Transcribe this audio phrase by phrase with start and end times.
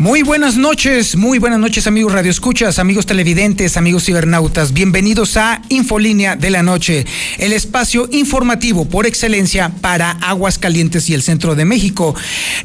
[0.00, 4.72] Muy buenas noches, muy buenas noches amigos radioescuchas, amigos televidentes, amigos cibernautas.
[4.72, 7.04] Bienvenidos a Infolínea de la Noche,
[7.36, 12.14] el espacio informativo por excelencia para Aguascalientes y el centro de México.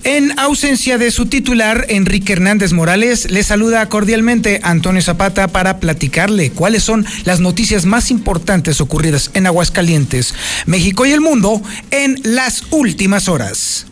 [0.06, 6.52] En ausencia de su titular, Enrique Hernández Morales, le saluda cordialmente Antonio Zapata para platicarle
[6.52, 10.34] cuáles son las noticias más importantes ocurridas en Aguascalientes,
[10.68, 11.62] México y el mundo
[11.92, 13.88] en las últimas horas.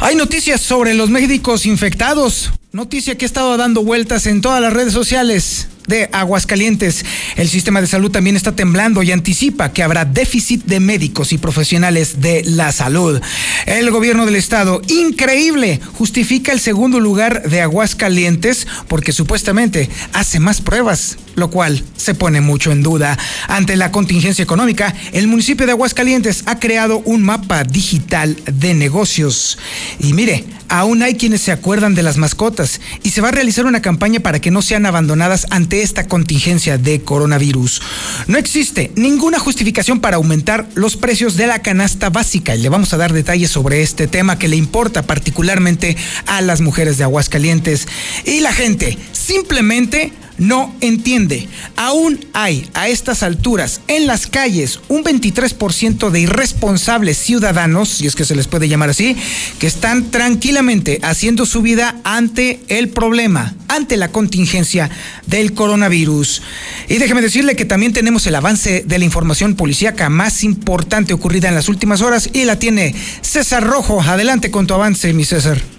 [0.00, 2.52] Hay noticias sobre los médicos infectados.
[2.70, 7.04] Noticia que ha estado dando vueltas en todas las redes sociales de Aguascalientes.
[7.34, 11.38] El sistema de salud también está temblando y anticipa que habrá déficit de médicos y
[11.38, 13.20] profesionales de la salud.
[13.66, 20.60] El gobierno del estado, increíble, justifica el segundo lugar de Aguascalientes porque supuestamente hace más
[20.60, 23.18] pruebas, lo cual se pone mucho en duda.
[23.48, 29.58] Ante la contingencia económica, el municipio de Aguascalientes ha creado un mapa digital de negocios.
[29.98, 33.66] Y mire, aún hay quienes se acuerdan de las mascotas y se va a realizar
[33.66, 37.82] una campaña para que no sean abandonadas ante esta contingencia de coronavirus.
[38.26, 42.92] No existe ninguna justificación para aumentar los precios de la canasta básica y le vamos
[42.92, 47.88] a dar detalles sobre este tema que le importa particularmente a las mujeres de Aguascalientes.
[48.24, 51.48] Y la gente simplemente no entiende.
[51.76, 58.14] Aún hay a estas alturas en las calles un 23% de irresponsables ciudadanos, si es
[58.14, 59.16] que se les puede llamar así,
[59.58, 64.90] que están tranquilamente haciendo su vida ante el problema, ante la contingencia
[65.26, 66.42] del coronavirus.
[66.88, 71.48] Y déjeme decirle que también tenemos el avance de la información policíaca más importante ocurrida
[71.48, 74.00] en las últimas horas y la tiene César Rojo.
[74.00, 75.77] Adelante con tu avance, mi César.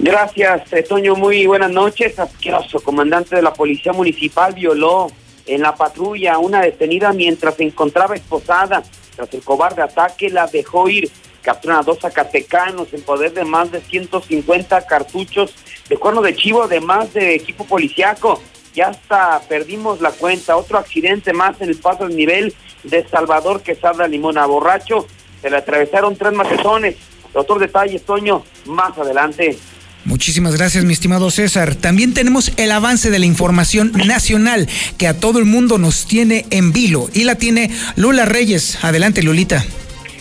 [0.00, 1.16] Gracias, Toño.
[1.16, 2.20] Muy buenas noches.
[2.20, 5.08] Asqueroso comandante de la Policía Municipal violó
[5.44, 8.84] en la patrulla a una detenida mientras se encontraba esposada.
[9.16, 11.10] Tras el cobarde ataque, la dejó ir.
[11.42, 15.52] Capturan a dos zacatecanos en poder de más de 150 cartuchos
[15.88, 18.40] de cuerno de chivo, además de equipo policiaco.
[18.74, 20.56] Ya hasta perdimos la cuenta.
[20.56, 22.54] Otro accidente más en el paso del nivel
[22.84, 24.46] de Salvador Quesada Limona.
[24.46, 25.08] Borracho,
[25.42, 26.94] se le atravesaron tres macetones.
[27.34, 29.58] Otros detalles, Toño, más adelante.
[30.04, 31.74] Muchísimas gracias, mi estimado César.
[31.74, 36.46] También tenemos el avance de la información nacional que a todo el mundo nos tiene
[36.50, 38.82] en vilo y la tiene Lula Reyes.
[38.82, 39.64] Adelante, Lulita.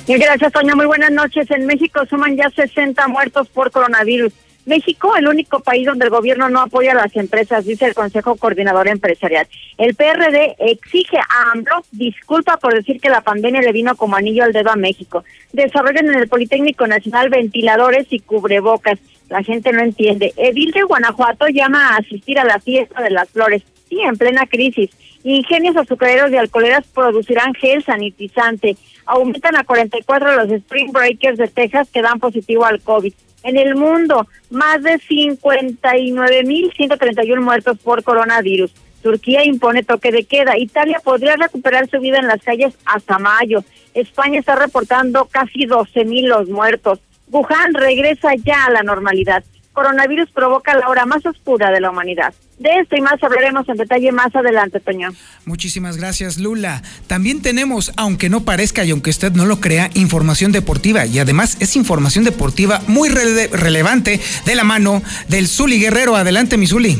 [0.08, 0.76] Gracias, Toño.
[0.76, 1.50] Muy buenas noches.
[1.52, 4.34] En México suman ya 60 muertos por coronavirus.
[4.68, 8.36] México, el único país donde el gobierno no apoya a las empresas, dice el Consejo
[8.36, 9.48] Coordinador Empresarial.
[9.78, 14.44] El PRD exige a AMLO disculpa por decir que la pandemia le vino como anillo
[14.44, 15.24] al dedo a México.
[15.54, 19.00] Desarrollan en el Politécnico Nacional ventiladores y cubrebocas.
[19.30, 20.34] La gente no entiende.
[20.38, 23.64] Edil de Guanajuato llama a asistir a la fiesta de las flores.
[23.90, 24.90] Sí, en plena crisis.
[25.24, 28.78] Ingenios azucareros y alcoholeras producirán gel sanitizante.
[29.06, 33.14] Aumentan a 44 los Spring Breakers de Texas que dan positivo al COVID.
[33.44, 38.74] En el mundo, más de 59.131 muertos por coronavirus.
[39.02, 40.58] Turquía impone toque de queda.
[40.58, 43.64] Italia podría recuperar su vida en las calles hasta mayo.
[43.94, 47.00] España está reportando casi 12.000 los muertos.
[47.32, 49.44] Wuhan regresa ya a la normalidad.
[49.74, 52.34] Coronavirus provoca la hora más oscura de la humanidad.
[52.58, 55.10] De esto y más hablaremos en detalle más adelante, Toño.
[55.46, 56.82] Muchísimas gracias, Lula.
[57.06, 61.06] También tenemos, aunque no parezca y aunque usted no lo crea, información deportiva.
[61.06, 66.16] Y además es información deportiva muy relevante de la mano del Zuli Guerrero.
[66.16, 67.00] Adelante, mi Zuli.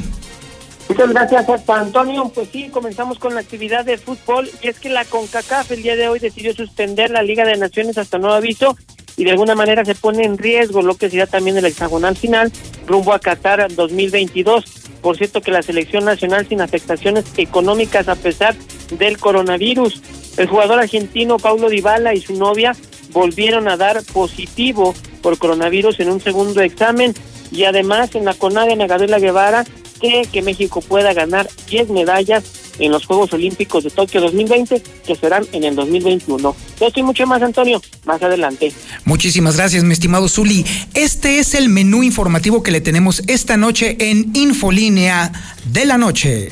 [0.90, 2.32] Muchas gracias, hasta Antonio.
[2.34, 5.96] Pues sí, comenzamos con la actividad de fútbol y es que la CONCACAF el día
[5.96, 8.78] de hoy decidió suspender la Liga de Naciones hasta nuevo aviso
[9.18, 12.52] y de alguna manera se pone en riesgo lo que será también el hexagonal final
[12.86, 14.64] rumbo a Qatar 2022.
[15.02, 18.56] Por cierto que la selección nacional sin afectaciones económicas a pesar
[18.92, 20.02] del coronavirus.
[20.38, 22.76] El jugador argentino Paulo Dybala y su novia
[23.12, 24.94] volvieron a dar positivo
[25.24, 27.16] por coronavirus en un segundo examen
[27.52, 29.66] y además en la CONADE Ana Gabriela Guevara
[30.00, 35.16] que, que México pueda ganar 10 medallas en los Juegos Olímpicos de Tokio 2020, que
[35.16, 36.56] serán en el 2021.
[36.80, 38.72] Yo estoy mucho más, Antonio, más adelante.
[39.06, 40.66] Muchísimas gracias, mi estimado Zuli.
[40.94, 45.32] Este es el menú informativo que le tenemos esta noche en Infolínea
[45.66, 46.52] de la Noche.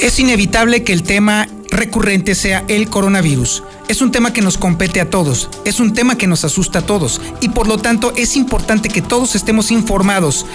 [0.00, 3.62] Es inevitable que el tema recurrente sea el coronavirus.
[3.88, 6.86] Es un tema que nos compete a todos, es un tema que nos asusta a
[6.86, 10.46] todos y por lo tanto es importante que todos estemos informados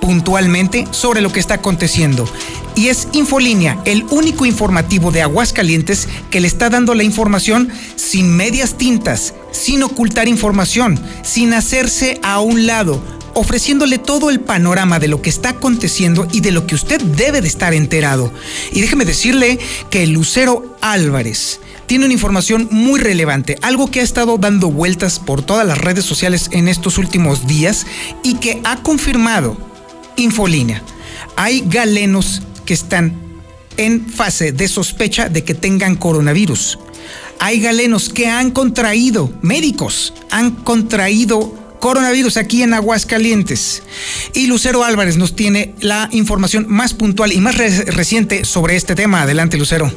[0.00, 2.28] puntualmente sobre lo que está aconteciendo.
[2.76, 8.36] Y es Infolínea, el único informativo de Aguascalientes que le está dando la información sin
[8.36, 15.08] medias tintas, sin ocultar información, sin hacerse a un lado ofreciéndole todo el panorama de
[15.08, 18.32] lo que está aconteciendo y de lo que usted debe de estar enterado.
[18.72, 19.58] Y déjeme decirle
[19.90, 25.42] que Lucero Álvarez tiene una información muy relevante, algo que ha estado dando vueltas por
[25.42, 27.86] todas las redes sociales en estos últimos días
[28.22, 29.56] y que ha confirmado
[30.16, 30.82] Infolínea.
[31.36, 33.20] Hay galenos que están
[33.76, 36.78] en fase de sospecha de que tengan coronavirus.
[37.38, 43.84] Hay galenos que han contraído, médicos han contraído coronavirus aquí en Aguascalientes.
[44.34, 49.22] Y Lucero Álvarez nos tiene la información más puntual y más reciente sobre este tema.
[49.22, 49.92] Adelante, Lucero.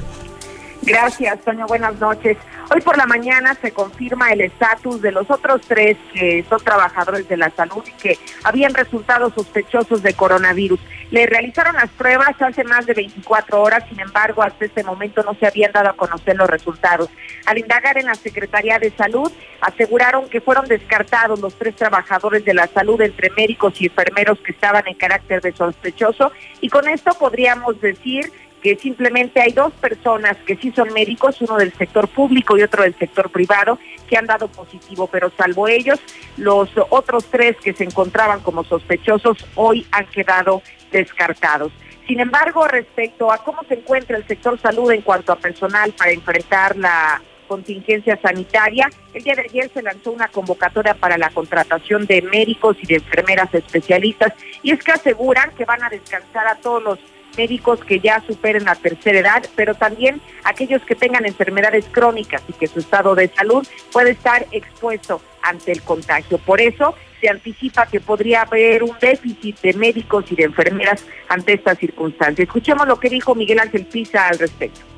[0.82, 1.68] Gracias, Toño.
[1.68, 2.38] Buenas noches.
[2.74, 7.28] Hoy por la mañana se confirma el estatus de los otros tres que son trabajadores
[7.28, 10.80] de la salud y que habían resultado sospechosos de coronavirus.
[11.12, 15.34] Le realizaron las pruebas hace más de 24 horas, sin embargo, hasta este momento no
[15.34, 17.10] se habían dado a conocer los resultados.
[17.46, 22.54] Al indagar en la Secretaría de Salud, aseguraron que fueron descartados los tres trabajadores de
[22.54, 27.12] la salud entre médicos y enfermeros que estaban en carácter de sospechoso y con esto
[27.20, 32.58] podríamos decir que simplemente hay dos personas que sí son médicos, uno del sector público
[32.58, 36.00] y otro del sector privado, que han dado positivo, pero salvo ellos,
[36.38, 40.62] los otros tres que se encontraban como sospechosos hoy han quedado
[40.92, 41.72] descartados.
[42.08, 46.12] Sin embargo, respecto a cómo se encuentra el sector salud en cuanto a personal para
[46.12, 52.06] enfrentar la contingencia sanitaria, el día de ayer se lanzó una convocatoria para la contratación
[52.06, 54.34] de médicos y de enfermeras especialistas
[54.64, 57.00] y es que aseguran que van a descansar a todos los
[57.40, 62.54] médicos que ya superen la tercera edad, pero también aquellos que tengan enfermedades crónicas y
[62.54, 66.38] que su estado de salud puede estar expuesto ante el contagio.
[66.38, 71.54] Por eso se anticipa que podría haber un déficit de médicos y de enfermeras ante
[71.54, 72.46] estas circunstancias.
[72.46, 74.89] Escuchemos lo que dijo Miguel Ángel Pisa al respecto.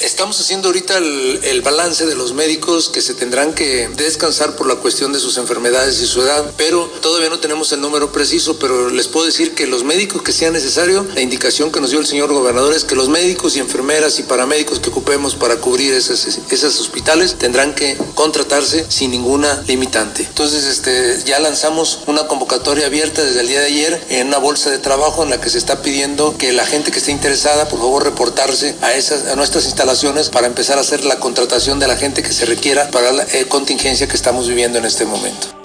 [0.00, 4.76] Estamos haciendo ahorita el, balance de los médicos que se tendrán que descansar por la
[4.76, 8.90] cuestión de sus enfermedades y su edad, pero todavía no tenemos el número preciso, pero
[8.90, 12.06] les puedo decir que los médicos que sea necesario, la indicación que nos dio el
[12.06, 16.38] señor gobernador es que los médicos y enfermeras y paramédicos que ocupemos para cubrir esas,
[16.50, 20.22] esas hospitales tendrán que contratarse sin ninguna limitante.
[20.22, 24.70] Entonces, este, ya lanzamos una convocatoria abierta desde el día de ayer en una bolsa
[24.70, 27.80] de trabajo en la que se está pidiendo que la gente que esté interesada, por
[27.80, 29.85] favor, reportarse a, esas, a nuestras instalaciones
[30.30, 33.46] para empezar a hacer la contratación de la gente que se requiera para la eh,
[33.48, 35.55] contingencia que estamos viviendo en este momento.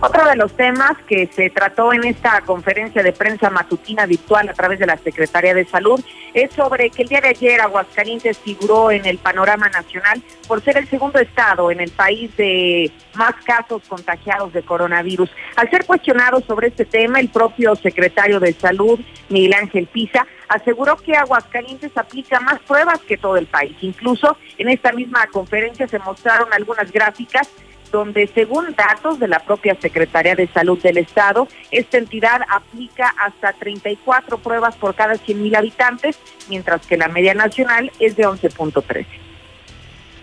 [0.00, 4.52] Otro de los temas que se trató en esta conferencia de prensa matutina virtual a
[4.52, 6.00] través de la Secretaría de Salud
[6.34, 10.76] es sobre que el día de ayer Aguascalientes figuró en el panorama nacional por ser
[10.76, 15.30] el segundo estado en el país de más casos contagiados de coronavirus.
[15.56, 20.96] Al ser cuestionado sobre este tema, el propio secretario de Salud, Miguel Ángel Pisa, aseguró
[20.96, 23.76] que Aguascalientes aplica más pruebas que todo el país.
[23.80, 27.50] Incluso en esta misma conferencia se mostraron algunas gráficas
[27.90, 33.52] donde según datos de la propia Secretaría de Salud del Estado, esta entidad aplica hasta
[33.52, 36.18] 34 pruebas por cada 100.000 habitantes,
[36.48, 39.06] mientras que la media nacional es de 11.13.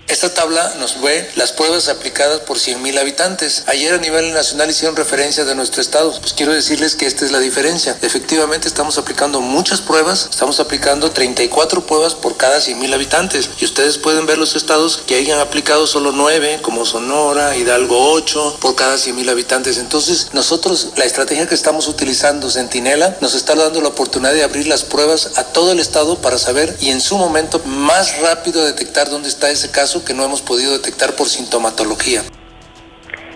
[0.07, 3.63] Esta tabla nos ve las pruebas aplicadas por 100.000 habitantes.
[3.65, 6.11] Ayer a nivel nacional hicieron referencia de nuestro estado.
[6.21, 7.97] Pues quiero decirles que esta es la diferencia.
[8.03, 10.27] Efectivamente estamos aplicando muchas pruebas.
[10.29, 13.49] Estamos aplicando 34 pruebas por cada 100.000 habitantes.
[13.59, 18.57] Y ustedes pueden ver los estados que hayan aplicado solo 9, como Sonora, Hidalgo 8,
[18.61, 19.79] por cada 100.000 habitantes.
[19.79, 24.67] Entonces nosotros la estrategia que estamos utilizando, Centinela, nos está dando la oportunidad de abrir
[24.67, 29.09] las pruebas a todo el estado para saber y en su momento más rápido detectar
[29.09, 32.23] dónde está ese caso que no hemos podido detectar por sintomatología.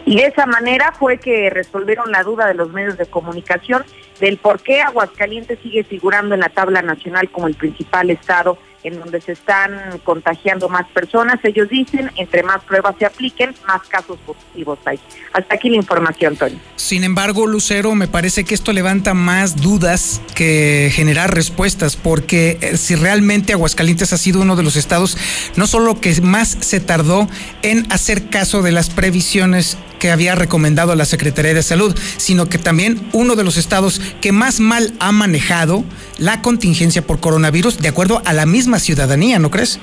[0.05, 3.85] Y de esa manera fue que resolvieron la duda de los medios de comunicación
[4.19, 8.99] del por qué Aguascalientes sigue figurando en la tabla nacional como el principal estado en
[8.99, 11.39] donde se están contagiando más personas.
[11.43, 14.99] Ellos dicen, entre más pruebas se apliquen, más casos positivos hay.
[15.33, 16.59] Hasta aquí la información, Tony.
[16.75, 22.77] Sin embargo, Lucero, me parece que esto levanta más dudas que generar respuestas, porque eh,
[22.77, 25.17] si realmente Aguascalientes ha sido uno de los estados,
[25.55, 27.27] no solo que más se tardó
[27.61, 32.57] en hacer caso de las previsiones que había recomendado la Secretaría de Salud, sino que
[32.57, 35.83] también uno de los estados que más mal ha manejado
[36.17, 39.79] la contingencia por coronavirus, de acuerdo a la misma ciudadanía, ¿no crees?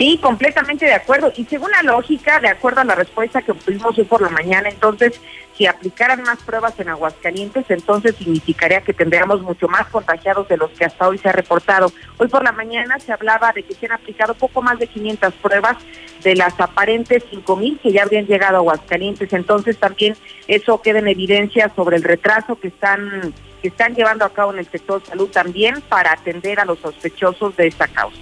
[0.00, 1.30] Sí, completamente de acuerdo.
[1.36, 4.70] Y según la lógica, de acuerdo a la respuesta que obtuvimos hoy por la mañana,
[4.70, 5.20] entonces,
[5.58, 10.70] si aplicaran más pruebas en Aguascalientes, entonces significaría que tendríamos mucho más contagiados de los
[10.70, 11.92] que hasta hoy se ha reportado.
[12.16, 15.34] Hoy por la mañana se hablaba de que se han aplicado poco más de 500
[15.34, 15.76] pruebas
[16.22, 19.32] de las aparentes 5.000 que ya habrían llegado a Aguascalientes.
[19.32, 20.16] Entonces, también
[20.48, 24.58] eso queda en evidencia sobre el retraso que están que están llevando a cabo en
[24.58, 28.16] el sector salud también para atender a los sospechosos de esta causa.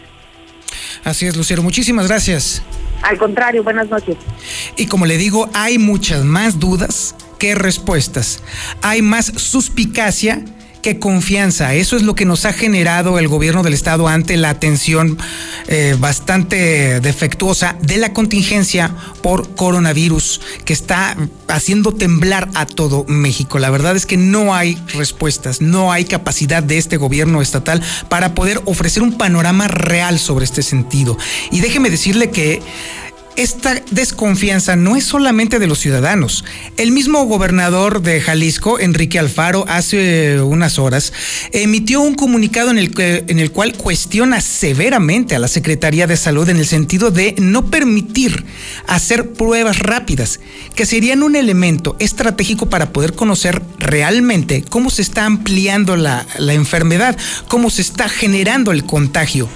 [1.05, 1.63] Así es, Lucero.
[1.63, 2.63] Muchísimas gracias.
[3.03, 4.17] Al contrario, buenas noches.
[4.77, 8.43] Y como le digo, hay muchas más dudas que respuestas.
[8.83, 10.45] Hay más suspicacia
[10.83, 11.75] que confianza.
[11.75, 15.19] Eso es lo que nos ha generado el gobierno del estado ante la atención
[15.67, 21.17] eh, bastante defectuosa de la contingencia por coronavirus que está
[21.49, 23.59] haciendo temblar a todo México.
[23.59, 28.35] La verdad es que no hay respuestas, no hay capacidad de este gobierno estatal para
[28.35, 31.17] poder ofrecer un panorama real sobre este sentido.
[31.51, 32.63] Y déjeme decirle que
[33.39, 36.45] esta desconfianza no es solamente de los ciudadanos.
[36.77, 41.13] El mismo gobernador de Jalisco, Enrique Alfaro, hace unas horas
[41.53, 46.17] emitió un comunicado en el, que, en el cual cuestiona severamente a la Secretaría de
[46.17, 48.45] Salud en el sentido de no permitir
[48.89, 50.41] hacer pruebas rápidas,
[50.75, 56.55] que serían un elemento estratégico para poder conocer realmente cómo se está ampliando la, la
[56.55, 57.17] enfermedad,
[57.47, 59.49] cómo se está generando el contagio.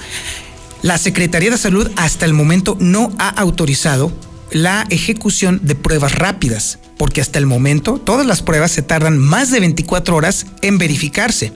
[0.83, 4.13] La Secretaría de Salud hasta el momento no ha autorizado
[4.51, 9.53] la ejecución de pruebas rápidas, porque hasta el momento todas las pruebas se tardan más
[9.53, 11.53] de 24 horas en verificarse.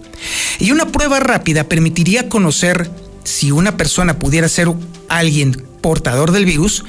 [0.61, 2.88] Y una prueba rápida permitiría conocer
[3.25, 4.73] si una persona pudiera ser
[5.09, 6.85] alguien portador del virus,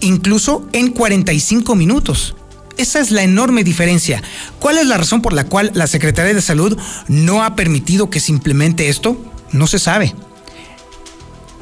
[0.00, 2.34] incluso en 45 minutos.
[2.78, 4.22] Esa es la enorme diferencia.
[4.60, 8.18] ¿Cuál es la razón por la cual la Secretaría de Salud no ha permitido que
[8.18, 9.22] se implemente esto?
[9.52, 10.14] No se sabe.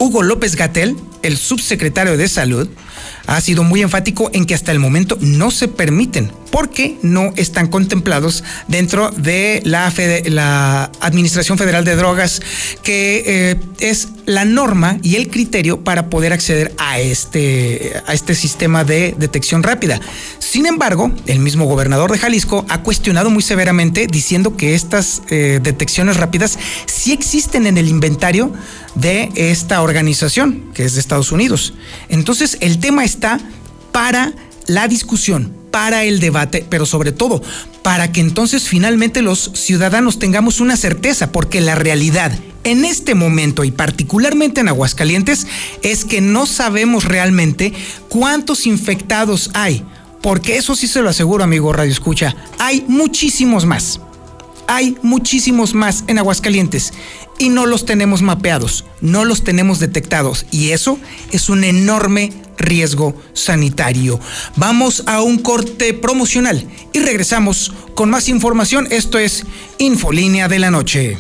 [0.00, 2.66] Hugo López Gatel, el subsecretario de Salud,
[3.26, 7.69] ha sido muy enfático en que hasta el momento no se permiten porque no están
[7.69, 12.40] contemplados dentro de la, Administración Federal de Drogas,
[12.83, 18.35] que eh, es la norma y el criterio para poder acceder a este, a este
[18.35, 20.00] sistema de detección rápida.
[20.38, 25.61] Sin embargo, el mismo gobernador de Jalisco ha cuestionado muy severamente diciendo que estas eh,
[25.62, 28.52] detecciones rápidas sí existen en el inventario
[28.94, 31.75] de esta organización, que es de Estados Unidos.
[32.09, 33.40] Entonces, el tema está
[33.92, 34.32] para
[34.66, 37.42] la discusión, para el debate, pero sobre todo
[37.82, 42.32] para que entonces finalmente los ciudadanos tengamos una certeza, porque la realidad
[42.64, 45.47] en este momento y particularmente en Aguascalientes
[45.82, 47.73] es que no sabemos realmente
[48.09, 49.82] cuántos infectados hay,
[50.20, 54.00] porque eso sí se lo aseguro, amigo Radio Escucha, hay muchísimos más.
[54.73, 56.92] Hay muchísimos más en Aguascalientes
[57.40, 61.00] y no los tenemos mapeados, no los tenemos detectados y eso
[61.32, 64.20] es un enorme riesgo sanitario.
[64.56, 68.87] Vamos a un corte promocional y regresamos con más información.
[68.90, 69.47] Esto es
[69.78, 71.16] Infolínea de la Noche.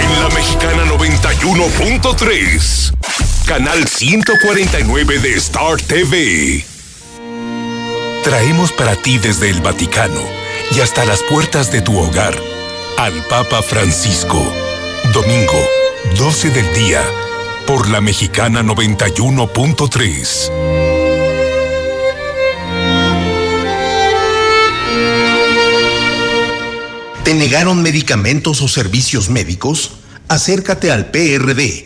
[0.00, 2.85] En la Mexicana 91.3,
[3.46, 6.64] canal 149 de Star TV.
[8.24, 10.20] Traemos para ti desde el Vaticano
[10.74, 12.36] y hasta las puertas de tu hogar
[12.98, 14.52] al Papa Francisco.
[15.14, 15.64] Domingo,
[16.18, 17.04] 12 del día,
[17.68, 20.50] por la Mexicana 91.3.
[27.22, 29.92] ¿Te negaron medicamentos o servicios médicos?
[30.26, 31.85] Acércate al PRD,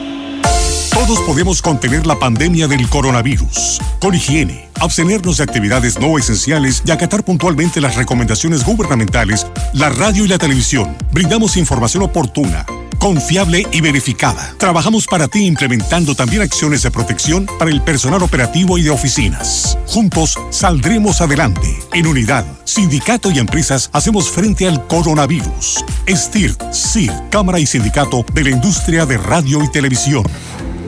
[1.07, 3.81] Todos podemos contener la pandemia del coronavirus.
[3.99, 10.25] Con higiene, abstenernos de actividades no esenciales y acatar puntualmente las recomendaciones gubernamentales, la radio
[10.25, 12.67] y la televisión brindamos información oportuna
[12.99, 14.53] confiable y verificada.
[14.59, 19.75] Trabajamos para ti implementando también acciones de protección para el personal operativo y de oficinas.
[19.87, 21.79] Juntos saldremos adelante.
[21.93, 25.83] En unidad, sindicato y empresas hacemos frente al coronavirus.
[26.07, 30.23] STIR, CIR, Cámara y Sindicato de la Industria de Radio y Televisión.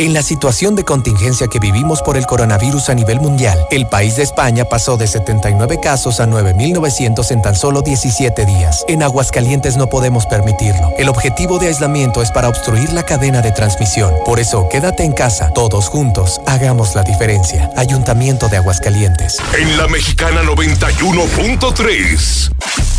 [0.00, 4.14] En la situación de contingencia que vivimos por el coronavirus a nivel mundial, el país
[4.14, 8.84] de España pasó de 79 casos a 9.900 en tan solo 17 días.
[8.86, 10.92] En Aguascalientes no podemos permitirlo.
[10.98, 14.14] El objetivo de aislamiento es para obstruir la cadena de transmisión.
[14.24, 15.52] Por eso, quédate en casa.
[15.52, 17.68] Todos juntos, hagamos la diferencia.
[17.76, 19.38] Ayuntamiento de Aguascalientes.
[19.58, 22.52] En la mexicana 91.3,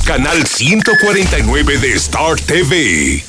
[0.04, 3.24] canal 149 de Star TV.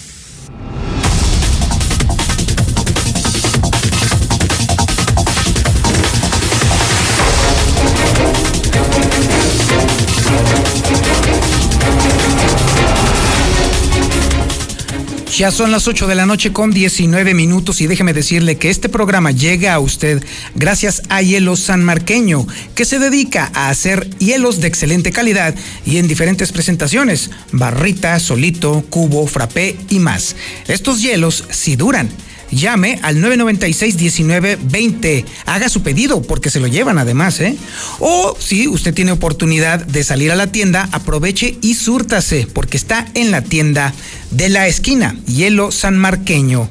[15.37, 18.89] Ya son las 8 de la noche con 19 minutos y déjeme decirle que este
[18.89, 20.23] programa llega a usted
[20.55, 25.55] gracias a Hielo San Marqueño, que se dedica a hacer hielos de excelente calidad
[25.87, 30.37] y en diferentes presentaciones, barrita, solito, cubo, frappé y más.
[30.67, 32.11] Estos hielos sí duran
[32.51, 35.25] llame al 996-1920.
[35.47, 37.57] Haga su pedido porque se lo llevan además, ¿eh?
[37.99, 43.07] O si usted tiene oportunidad de salir a la tienda, aproveche y súrtase porque está
[43.15, 43.93] en la tienda
[44.31, 46.69] de la esquina, Hielo San Marqueño.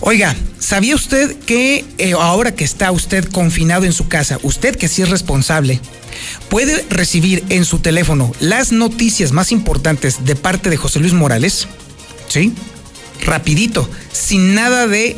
[0.00, 4.88] Oiga, ¿sabía usted que eh, ahora que está usted confinado en su casa, usted que
[4.88, 5.80] sí es responsable,
[6.48, 11.68] puede recibir en su teléfono las noticias más importantes de parte de José Luis Morales?
[12.28, 12.52] ¿Sí?
[13.24, 15.16] Rapidito, sin nada de eh,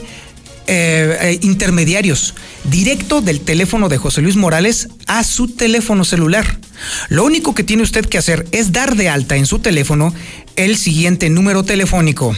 [1.21, 2.35] eh, intermediarios,
[2.65, 6.61] directo del teléfono de José Luis Morales a su teléfono celular.
[7.09, 10.15] Lo único que tiene usted que hacer es dar de alta en su teléfono
[10.55, 12.37] el siguiente número telefónico.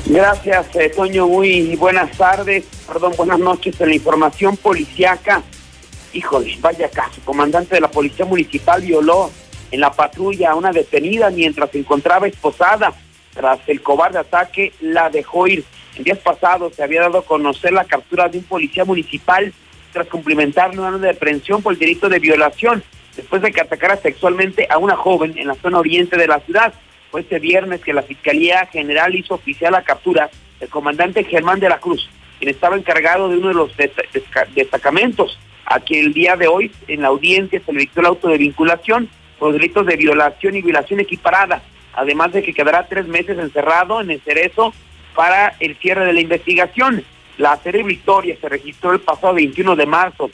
[0.06, 1.26] Gracias, eh, Toño.
[1.26, 5.42] Muy buenas tardes, perdón, buenas noches en la información policiaca.
[6.12, 7.22] Híjole, vaya caso.
[7.24, 9.30] Comandante de la Policía Municipal violó
[9.74, 12.92] en la patrulla a una detenida mientras se encontraba esposada.
[13.34, 15.64] Tras el cobarde ataque, la dejó ir.
[15.96, 19.52] En días pasados se había dado a conocer la captura de un policía municipal
[19.92, 22.84] tras cumplimentar una orden de aprehensión por el delito de violación,
[23.16, 26.72] después de que atacara sexualmente a una joven en la zona oriente de la ciudad.
[27.10, 31.68] Fue este viernes que la Fiscalía General hizo oficial la captura del comandante Germán de
[31.68, 32.08] la Cruz,
[32.38, 33.72] quien estaba encargado de uno de los
[34.54, 38.28] destacamentos, a quien el día de hoy en la audiencia se le dictó el auto
[38.28, 39.08] de vinculación
[39.44, 41.60] por delitos de violación y violación equiparada,
[41.92, 44.72] además de que quedará tres meses encerrado en el cerezo
[45.14, 47.04] para el cierre de la investigación.
[47.36, 50.30] La serie Victoria se registró el pasado 21 de marzo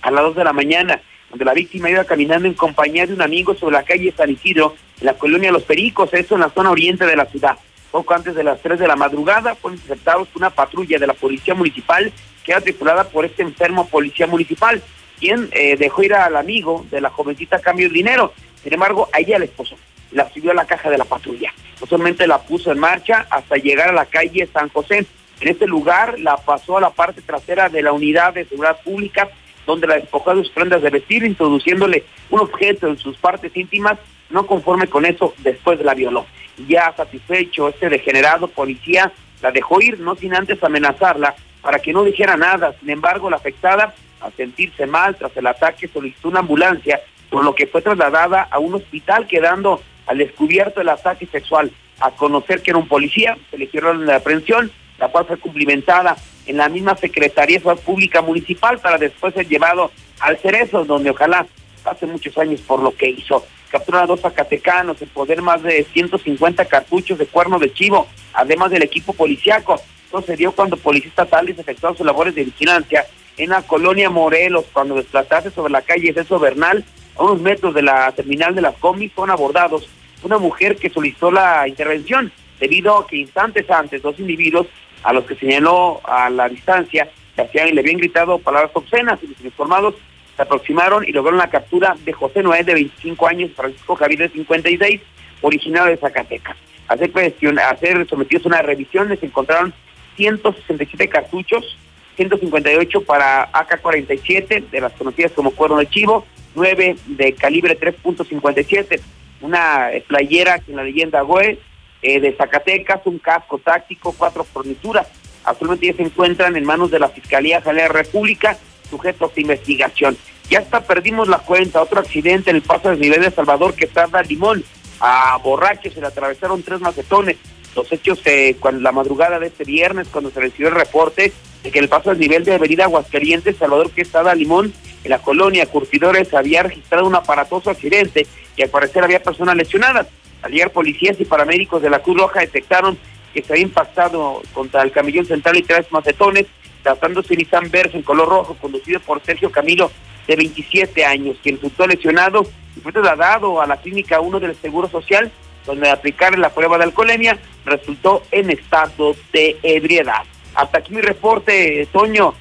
[0.00, 3.20] a las 2 de la mañana donde la víctima iba caminando en compañía de un
[3.20, 6.70] amigo sobre la calle San Isidro, en la colonia Los Pericos, eso en la zona
[6.70, 7.58] oriente de la ciudad.
[7.90, 11.54] Poco antes de las 3 de la madrugada fueron interceptados una patrulla de la policía
[11.54, 12.10] municipal
[12.46, 14.82] que era tripulada por este enfermo policía municipal,
[15.18, 18.32] quien eh, dejó ir al amigo de la jovencita a cambio de dinero.
[18.62, 19.76] Sin embargo, a ella el esposo
[20.10, 21.52] la subió a la caja de la patrulla.
[21.80, 25.06] No solamente la puso en marcha hasta llegar a la calle San José.
[25.40, 29.28] En este lugar la pasó a la parte trasera de la unidad de seguridad pública
[29.68, 33.98] donde la despojó de sus prendas de vestir, introduciéndole un objeto en sus partes íntimas,
[34.30, 36.24] no conforme con eso, después la violó.
[36.66, 42.02] Ya satisfecho, este degenerado policía la dejó ir, no sin antes amenazarla, para que no
[42.02, 42.74] dijera nada.
[42.80, 47.00] Sin embargo, la afectada, al sentirse mal tras el ataque, solicitó una ambulancia,
[47.30, 51.70] por lo que fue trasladada a un hospital, quedando al descubierto el ataque sexual.
[52.00, 56.16] A conocer que era un policía, se le hicieron la aprehensión, la cual fue cumplimentada
[56.46, 61.46] en la misma Secretaría Pública Municipal para después ser llevado al Cerezo, donde ojalá
[61.84, 63.44] hace muchos años por lo que hizo.
[63.70, 68.70] Captura a dos zacatecanos, el poder más de 150 cartuchos de cuerno de chivo, además
[68.70, 69.80] del equipo policiaco.
[70.10, 73.04] Sucedió cuando policías estatales efectuaron sus labores de vigilancia
[73.38, 76.84] en la colonia Morelos, cuando desplazarse sobre la calle Celso Bernal,
[77.16, 79.88] a unos metros de la terminal de las comis, fueron abordados
[80.22, 84.66] una mujer que solicitó la intervención, debido a que instantes antes dos individuos
[85.04, 89.28] a los que señaló a la distancia que hacían le habían gritado palabras obscenas y
[89.28, 89.94] los informados
[90.36, 94.28] se aproximaron y lograron la captura de José Noé de 25 años, Francisco Javier de
[94.30, 95.00] 56,
[95.42, 96.56] originario de Zacatecas.
[96.88, 97.12] Hacer,
[97.60, 99.74] hacer sometidos a una revisión se encontraron
[100.16, 101.76] 167 cartuchos,
[102.18, 106.26] 158 para AK-47 de las conocidas como cuerno de chivo,
[106.56, 109.00] 9 de calibre 3.57,
[109.40, 111.60] una playera con la leyenda GOE,
[112.02, 115.06] eh, de Zacatecas, un casco táctico, cuatro fornituras.
[115.44, 118.58] Actualmente ya se encuentran en manos de la Fiscalía General de República,
[118.90, 120.16] sujetos de investigación.
[120.50, 123.86] Ya hasta perdimos la cuenta, otro accidente en el paso de nivel de Salvador que
[123.86, 124.64] tarda Limón.
[125.00, 127.36] A borrachos se le atravesaron tres macetones.
[127.76, 131.32] Los hechos eh, cuando la madrugada de este viernes, cuando se recibió el reporte
[131.68, 134.72] de que el paso del nivel de Avenida Aguascalientes, Salvador que estaba Limón,
[135.04, 138.26] en la colonia Curtidores, había registrado un aparatoso accidente
[138.56, 140.06] y al parecer había personas lesionadas.
[140.40, 142.96] Al policías y paramédicos de la Cruz Roja detectaron
[143.34, 146.46] que se había impactado contra el camellón central y tres macetones,
[146.82, 149.90] tratándose de Nissan Versa en color rojo, conducido por Sergio Camilo,
[150.26, 154.88] de 27 años, quien resultó lesionado y fue trasladado a la clínica 1 del Seguro
[154.88, 155.30] Social,
[155.66, 160.24] donde aplicar la prueba de alcoholemia resultó en estado de ebriedad.
[160.58, 162.34] Hasta aquí mi reporte, Toño.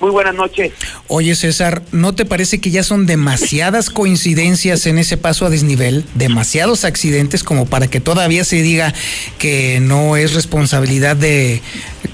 [0.00, 0.72] Muy buenas noches.
[1.08, 6.06] Oye, César, ¿no te parece que ya son demasiadas coincidencias en ese paso a desnivel?
[6.14, 8.94] Demasiados accidentes como para que todavía se diga
[9.38, 11.60] que no es responsabilidad de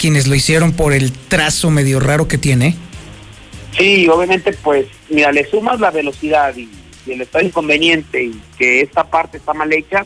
[0.01, 2.75] quienes lo hicieron por el trazo medio raro que tiene.
[3.79, 6.69] Sí, obviamente, pues, mira, le sumas la velocidad y,
[7.07, 10.05] el estado inconveniente y que esta parte está mal hecha,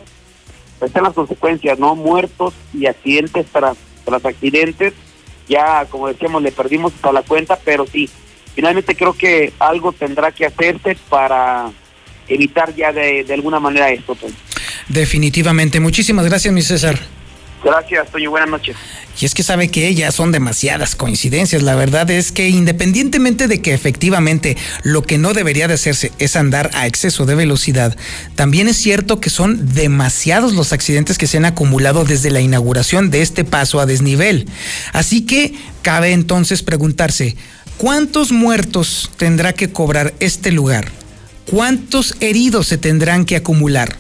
[0.78, 1.96] pues están las consecuencias, ¿no?
[1.96, 4.92] Muertos y accidentes tras, tras accidentes
[5.50, 8.08] ya, como decíamos, le perdimos toda la cuenta, pero sí,
[8.54, 11.70] finalmente creo que algo tendrá que hacerse para
[12.28, 14.14] evitar ya de, alguna manera esto.
[14.14, 14.32] Toño.
[14.88, 15.80] Definitivamente.
[15.80, 16.98] Muchísimas gracias, mi César.
[17.62, 18.30] Gracias, Toño.
[18.30, 18.76] Buenas noches.
[19.20, 21.62] Y es que sabe que ya son demasiadas coincidencias.
[21.62, 26.36] La verdad es que independientemente de que efectivamente lo que no debería de hacerse es
[26.36, 27.96] andar a exceso de velocidad,
[28.34, 33.10] también es cierto que son demasiados los accidentes que se han acumulado desde la inauguración
[33.10, 34.48] de este paso a desnivel.
[34.92, 37.36] Así que cabe entonces preguntarse,
[37.76, 40.88] ¿cuántos muertos tendrá que cobrar este lugar?
[41.50, 43.99] ¿Cuántos heridos se tendrán que acumular?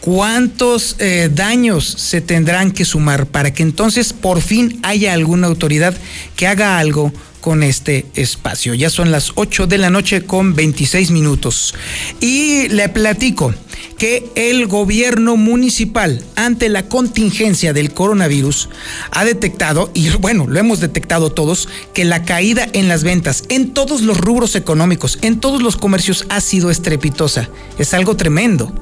[0.00, 5.94] ¿Cuántos eh, daños se tendrán que sumar para que entonces por fin haya alguna autoridad
[6.36, 8.74] que haga algo con este espacio?
[8.74, 11.74] Ya son las 8 de la noche con 26 minutos.
[12.20, 13.52] Y le platico
[13.98, 18.68] que el gobierno municipal ante la contingencia del coronavirus
[19.10, 23.74] ha detectado, y bueno, lo hemos detectado todos, que la caída en las ventas en
[23.74, 27.48] todos los rubros económicos, en todos los comercios ha sido estrepitosa.
[27.78, 28.72] Es algo tremendo.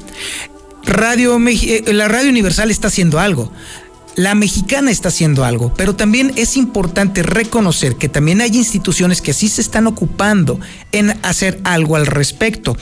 [0.87, 3.53] Radio, eh, la Radio Universal está haciendo algo
[4.16, 9.35] la mexicana está haciendo algo, pero también es importante reconocer que también hay instituciones que
[9.35, 10.59] sí se están ocupando
[10.92, 12.79] en hacer algo al respecto.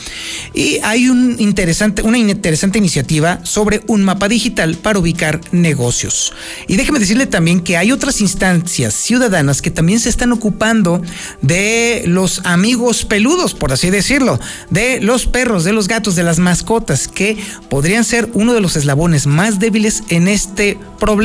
[0.54, 1.06] Y hay
[1.38, 6.32] interesante, una interesante iniciativa sobre un mapa digital para ubicar negocios.
[6.68, 11.02] Y déjeme decirle también que hay otras instancias ciudadanas que también se están ocupando
[11.42, 14.38] de los amigos peludos, por así decirlo,
[14.70, 17.36] de los perros, de los gatos, de las mascotas, que
[17.68, 21.23] podrían ser uno de los eslabones más débiles en este problema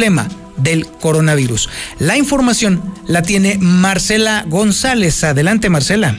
[0.57, 1.69] del coronavirus.
[1.99, 5.23] La información la tiene Marcela González.
[5.23, 6.15] Adelante, Marcela.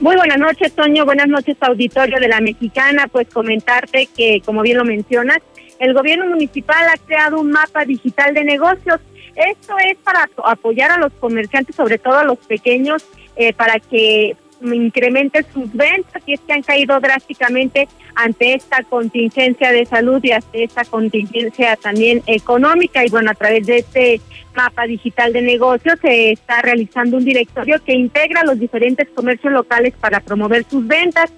[0.00, 1.04] Muy buenas noches, Toño.
[1.04, 3.06] Buenas noches, auditorio de la Mexicana.
[3.08, 5.38] Pues comentarte que, como bien lo mencionas,
[5.78, 9.00] el gobierno municipal ha creado un mapa digital de negocios.
[9.36, 13.04] Esto es para apoyar a los comerciantes, sobre todo a los pequeños,
[13.36, 14.36] eh, para que
[14.72, 20.30] incremente sus ventas y es que han caído drásticamente ante esta contingencia de salud y
[20.30, 23.04] ante esta contingencia también económica.
[23.04, 24.20] Y bueno a través de este
[24.54, 29.94] mapa digital de negocios se está realizando un directorio que integra los diferentes comercios locales
[30.00, 31.32] para promover sus ventas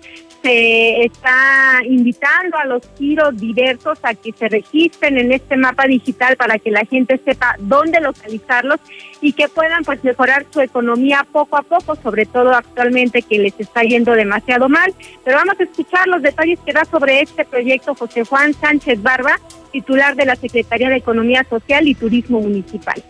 [0.47, 6.37] se está invitando a los giros diversos a que se registren en este mapa digital
[6.37, 8.79] para que la gente sepa dónde localizarlos
[9.21, 13.59] y que puedan pues mejorar su economía poco a poco, sobre todo actualmente que les
[13.59, 14.95] está yendo demasiado mal.
[15.25, 19.41] Pero vamos a escuchar los detalles que da sobre este proyecto José Juan Sánchez Barba,
[19.73, 23.03] titular de la Secretaría de Economía Social y Turismo Municipal.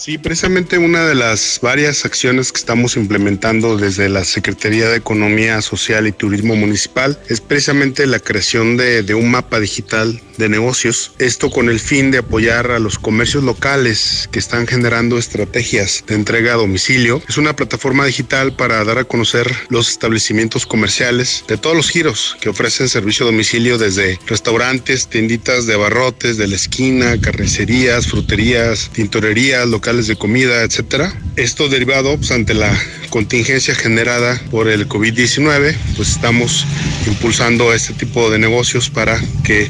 [0.00, 5.60] Sí, precisamente una de las varias acciones que estamos implementando desde la Secretaría de Economía
[5.60, 11.12] Social y Turismo Municipal es precisamente la creación de, un mapa digital de negocios.
[11.18, 16.14] Esto con el fin de apoyar a los comercios locales que están generando estrategias de
[16.14, 17.22] entrega a domicilio.
[17.28, 22.38] Es una plataforma digital para dar a conocer los establecimientos comerciales de todos los giros
[22.40, 28.88] que ofrecen servicio a domicilio desde restaurantes, tienditas de abarrotes, de la esquina, carnicerías, fruterías,
[28.94, 31.12] tintorerías, locales de comida, etcétera.
[31.36, 32.72] Esto derivado pues, ante la
[33.10, 36.64] contingencia generada por el COVID-19, pues estamos
[37.06, 39.68] impulsando este tipo de negocios para que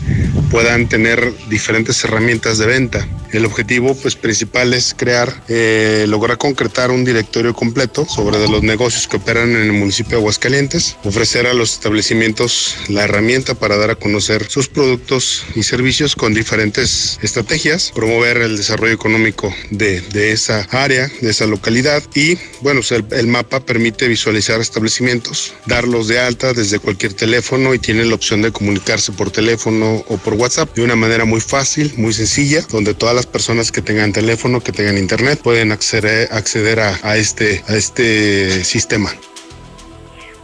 [0.50, 3.09] puedan tener diferentes herramientas de venta.
[3.33, 8.62] El objetivo pues, principal es crear, eh, lograr concretar un directorio completo sobre de los
[8.62, 13.76] negocios que operan en el municipio de Aguascalientes, ofrecer a los establecimientos la herramienta para
[13.76, 19.99] dar a conocer sus productos y servicios con diferentes estrategias, promover el desarrollo económico de,
[20.12, 22.02] de esa área, de esa localidad.
[22.14, 28.04] Y bueno, el, mapa permite visualizar establecimientos, darlos de alta desde cualquier teléfono y tiene
[28.04, 32.12] la opción de comunicarse por teléfono o por WhatsApp de una manera muy fácil, muy
[32.12, 36.28] sencilla, donde todas las personas que tengan teléfono, que tengan internet, pueden acceder,
[37.16, 39.14] este, a este sistema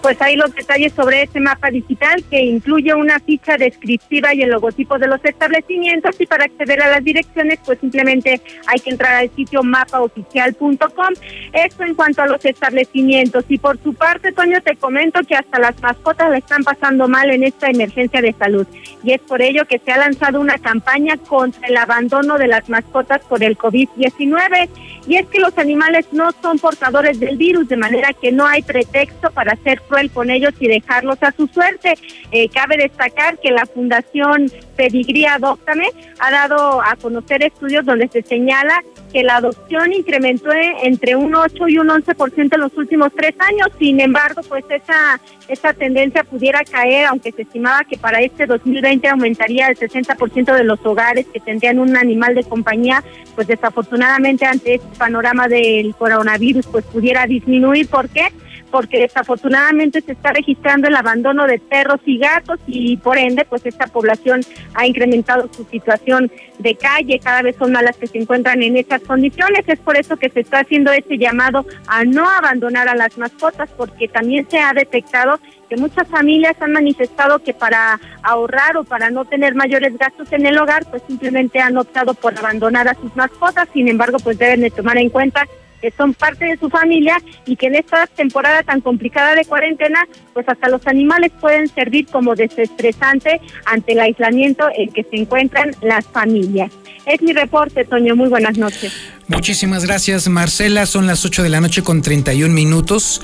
[0.02, 4.50] pues hay los detalles sobre este mapa digital que incluye una ficha descriptiva y el
[4.50, 6.20] logotipo de los establecimientos.
[6.20, 11.14] Y para acceder a las direcciones pues simplemente hay que entrar al sitio mapaoficial.com.
[11.52, 13.44] Esto en cuanto a los establecimientos.
[13.48, 17.30] Y por su parte Toño te comento que hasta las mascotas le están pasando mal
[17.30, 18.66] en esta emergencia de salud.
[19.02, 22.68] Y es por ello que se ha lanzado una campaña contra el abandono de las
[22.68, 24.68] mascotas por el COVID-19
[25.06, 28.62] y es que los animales no son portadores del virus de manera que no hay
[28.62, 29.56] pretexto para
[29.90, 31.94] hacer con ellos y dejarlos a su suerte.
[32.30, 38.22] Eh, cabe destacar que la Fundación Pedigría Adóptame ha dado a conocer estudios donde se
[38.22, 40.50] señala que la adopción incrementó
[40.82, 43.68] entre un 8 y un 11% en los últimos tres años.
[43.78, 49.08] Sin embargo, pues esa, esa tendencia pudiera caer, aunque se estimaba que para este 2020
[49.08, 53.02] aumentaría el 60% de los hogares que tendrían un animal de compañía,
[53.34, 57.88] pues desafortunadamente ante este panorama del coronavirus, pues pudiera disminuir.
[57.88, 58.28] ¿Por qué?
[58.70, 63.64] Porque desafortunadamente se está registrando el abandono de perros y gatos y por ende pues
[63.66, 64.40] esta población
[64.74, 68.76] ha incrementado su situación de calle, cada vez son más las que se encuentran en
[68.76, 72.94] esas condiciones, es por eso que se está haciendo este llamado a no abandonar a
[72.94, 78.76] las mascotas porque también se ha detectado que muchas familias han manifestado que para ahorrar
[78.76, 82.88] o para no tener mayores gastos en el hogar, pues simplemente han optado por abandonar
[82.88, 85.46] a sus mascotas, sin embargo, pues deben de tomar en cuenta
[85.80, 90.06] que son parte de su familia y que en esta temporada tan complicada de cuarentena,
[90.32, 95.72] pues hasta los animales pueden servir como desestresante ante el aislamiento en que se encuentran
[95.82, 96.72] las familias.
[97.06, 98.16] Es mi reporte, Toño.
[98.16, 99.15] Muy buenas noches.
[99.28, 100.86] Muchísimas gracias, Marcela.
[100.86, 103.20] Son las 8 de la noche con 31 minutos.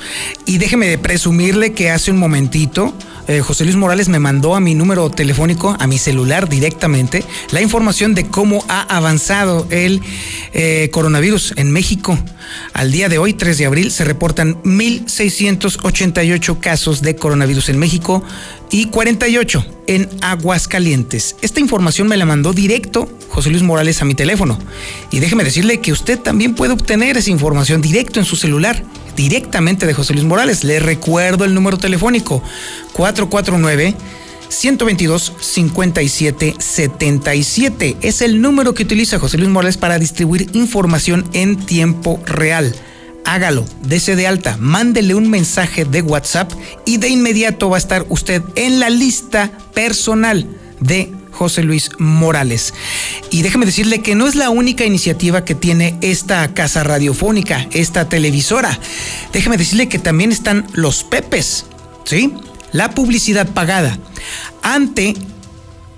[0.46, 2.92] Y déjeme de presumirle que hace un momentito
[3.28, 7.62] eh, José Luis Morales me mandó a mi número telefónico, a mi celular directamente, la
[7.62, 10.00] información de cómo ha avanzado el
[10.52, 12.18] eh, coronavirus en México.
[12.72, 18.24] Al día de hoy, 3 de abril, se reportan 1.688 casos de coronavirus en México
[18.70, 21.36] y 48 en Aguascalientes.
[21.42, 24.58] Esta información me la mandó directo José Luis Morales a mi teléfono.
[25.10, 28.84] Y déjeme decirle que usted también puede obtener esa información directo en su celular
[29.16, 30.64] directamente de José Luis Morales.
[30.64, 32.42] Le recuerdo el número telefónico
[32.92, 33.94] 449
[34.48, 37.96] 122 57 77.
[38.02, 42.74] Es el número que utiliza José Luis Morales para distribuir información en tiempo real.
[43.24, 46.52] Hágalo, dese de alta, mándele un mensaje de WhatsApp
[46.84, 50.46] y de inmediato va a estar usted en la lista personal
[50.80, 52.74] de José Luis Morales.
[53.30, 58.08] Y déjeme decirle que no es la única iniciativa que tiene esta casa radiofónica, esta
[58.08, 58.78] televisora.
[59.32, 61.66] Déjeme decirle que también están los Pepes,
[62.04, 62.32] ¿sí?
[62.70, 63.98] La publicidad pagada.
[64.62, 65.14] Ante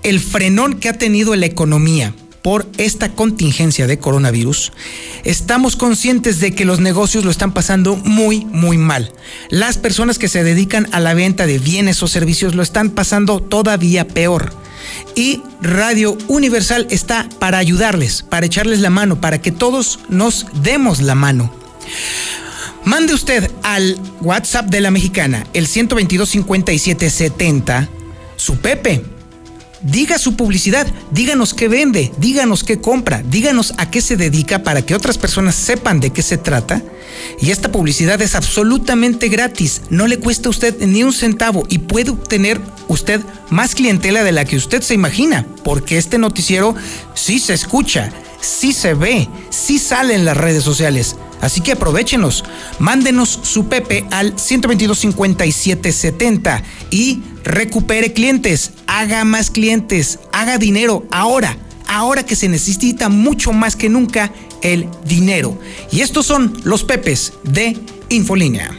[0.03, 2.13] el frenón que ha tenido la economía
[2.45, 4.71] por esta contingencia de coronavirus,
[5.23, 9.11] estamos conscientes de que los negocios lo están pasando muy, muy mal.
[9.49, 13.39] Las personas que se dedican a la venta de bienes o servicios lo están pasando
[13.39, 14.53] todavía peor
[15.15, 21.01] y Radio Universal está para ayudarles, para echarles la mano, para que todos nos demos
[21.01, 21.51] la mano.
[22.83, 27.89] Mande usted al WhatsApp de la mexicana, el 122 57 70,
[28.35, 29.14] su Pepe
[29.85, 34.81] diga su publicidad, díganos qué vende, díganos qué compra, díganos a qué se dedica para
[34.81, 36.81] que otras personas sepan de qué se trata.
[37.39, 41.79] Y esta publicidad es absolutamente gratis, no le cuesta a usted ni un centavo y
[41.79, 46.75] puede obtener usted más clientela de la que usted se imagina, porque este noticiero
[47.13, 51.15] sí se escucha, sí se ve, sí sale en las redes sociales.
[51.45, 52.43] Así que aprovechenos,
[52.79, 61.05] mándenos su Pepe al 122 57 70 y recupere clientes, haga más clientes, haga dinero
[61.11, 61.55] ahora,
[61.87, 64.31] ahora que se necesita mucho más que nunca
[64.63, 65.55] el dinero.
[65.91, 67.77] Y estos son los Pepes de
[68.09, 68.71] Infolínea.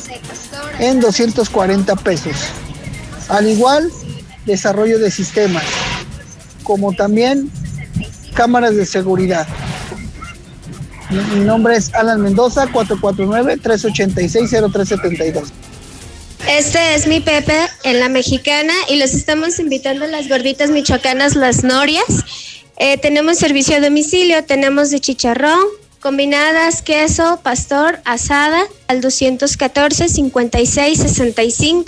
[0.80, 2.38] en 240 pesos.
[3.28, 3.92] Al igual,
[4.46, 5.66] desarrollo de sistemas,
[6.64, 7.52] como también
[8.36, 9.46] cámaras de seguridad.
[11.10, 15.50] Mi nombre es Alan Mendoza, 449-386-0372.
[16.48, 21.36] Este es mi Pepe en la mexicana y los estamos invitando a las gorditas michoacanas
[21.36, 22.06] Las Norias.
[22.78, 25.58] Eh, tenemos servicio a domicilio, tenemos de chicharrón,
[26.00, 31.86] combinadas, queso, pastor, asada al 214-5665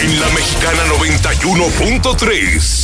[0.00, 2.83] En la mexicana 91.3,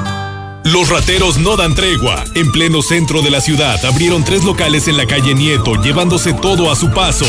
[0.63, 2.23] Los rateros no dan tregua.
[2.35, 6.71] En pleno centro de la ciudad abrieron tres locales en la calle Nieto, llevándose todo
[6.71, 7.25] a su paso.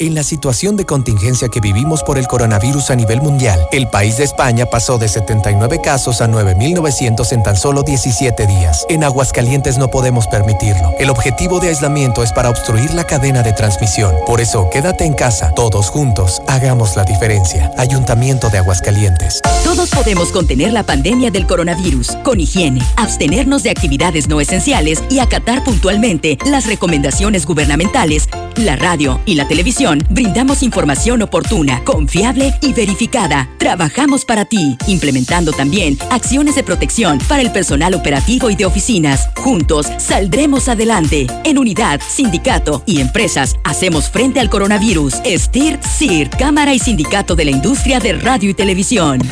[0.00, 4.16] En la situación de contingencia que vivimos por el coronavirus a nivel mundial, el país
[4.16, 8.86] de España pasó de 79 casos a 9.900 en tan solo 17 días.
[8.88, 10.94] En Aguascalientes no podemos permitirlo.
[10.98, 14.14] El objetivo de aislamiento es para obstruir la cadena de transmisión.
[14.24, 15.52] Por eso, quédate en casa.
[15.54, 17.70] Todos juntos, hagamos la diferencia.
[17.76, 19.42] Ayuntamiento de Aguascalientes.
[19.64, 25.18] Todos podemos contener la pandemia del coronavirus con higiene, abstenernos de actividades no esenciales y
[25.18, 28.30] acatar puntualmente las recomendaciones gubernamentales.
[28.60, 33.48] La radio y la televisión brindamos información oportuna, confiable y verificada.
[33.56, 39.30] Trabajamos para ti, implementando también acciones de protección para el personal operativo y de oficinas.
[39.34, 41.26] Juntos saldremos adelante.
[41.44, 45.22] En unidad, sindicato y empresas hacemos frente al coronavirus.
[45.24, 49.22] STIR, CIR, Cámara y Sindicato de la Industria de Radio y Televisión.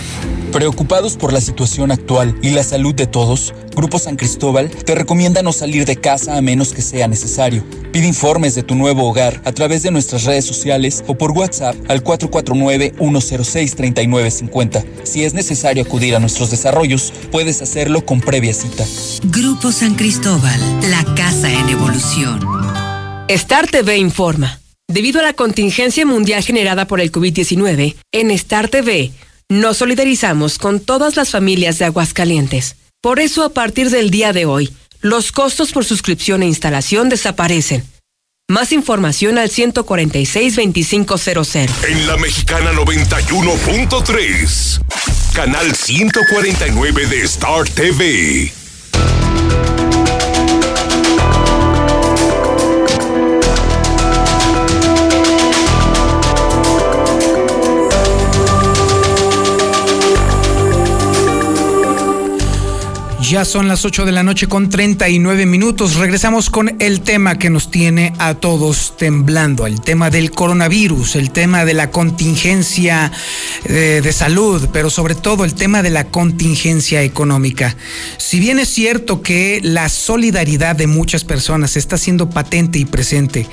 [0.53, 5.43] Preocupados por la situación actual y la salud de todos, Grupo San Cristóbal te recomienda
[5.43, 7.65] no salir de casa a menos que sea necesario.
[7.93, 11.75] Pide informes de tu nuevo hogar a través de nuestras redes sociales o por WhatsApp
[11.89, 14.85] al 449-106-3950.
[15.05, 18.85] Si es necesario acudir a nuestros desarrollos, puedes hacerlo con previa cita.
[19.25, 20.61] Grupo San Cristóbal,
[20.91, 22.41] la casa en evolución.
[23.29, 24.61] Star TV informa.
[24.87, 29.13] Debido a la contingencia mundial generada por el COVID-19, en Star TV
[29.49, 32.77] nos solidarizamos con todas las familias de Aguascalientes.
[33.01, 37.85] Por eso, a partir del día de hoy, los costos por suscripción e instalación desaparecen.
[38.51, 41.69] Más información al 146-2500.
[41.87, 44.81] En la mexicana 91.3,
[45.35, 48.51] canal 149 de Star TV.
[63.29, 65.97] Ya son las 8 de la noche con 39 minutos.
[65.97, 71.31] Regresamos con el tema que nos tiene a todos temblando, el tema del coronavirus, el
[71.31, 73.13] tema de la contingencia
[73.65, 77.77] de, de, salud, pero sobre todo el tema de la contingencia económica.
[78.17, 83.47] Si bien es cierto que la solidaridad de muchas personas está siendo patente y presente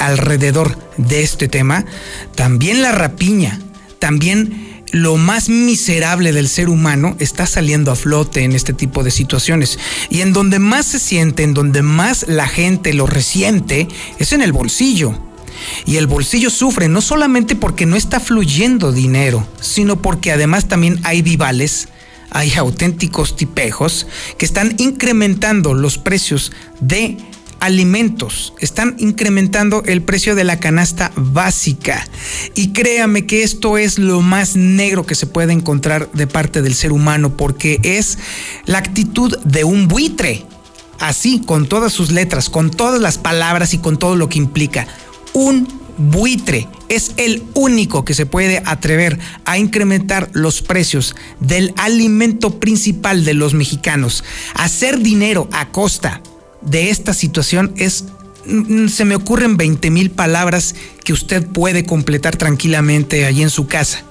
[0.00, 1.86] alrededor de este tema,
[2.34, 3.58] también la rapiña,
[3.98, 9.10] también lo más miserable del ser humano está saliendo a flote en este tipo de
[9.10, 9.78] situaciones.
[10.10, 14.42] Y en donde más se siente, en donde más la gente lo resiente, es en
[14.42, 15.18] el bolsillo.
[15.86, 21.00] Y el bolsillo sufre no solamente porque no está fluyendo dinero, sino porque además también
[21.04, 21.88] hay vivales,
[22.30, 24.06] hay auténticos tipejos
[24.38, 27.16] que están incrementando los precios de
[27.64, 32.06] alimentos, están incrementando el precio de la canasta básica.
[32.54, 36.74] Y créame que esto es lo más negro que se puede encontrar de parte del
[36.74, 38.18] ser humano, porque es
[38.66, 40.44] la actitud de un buitre,
[40.98, 44.86] así, con todas sus letras, con todas las palabras y con todo lo que implica.
[45.32, 52.60] Un buitre es el único que se puede atrever a incrementar los precios del alimento
[52.60, 54.22] principal de los mexicanos.
[54.54, 56.20] Hacer dinero a costa
[56.66, 58.04] de esta situación es
[58.46, 63.66] mm, se me ocurren 20 mil palabras que usted puede completar tranquilamente allí en su
[63.66, 64.02] casa.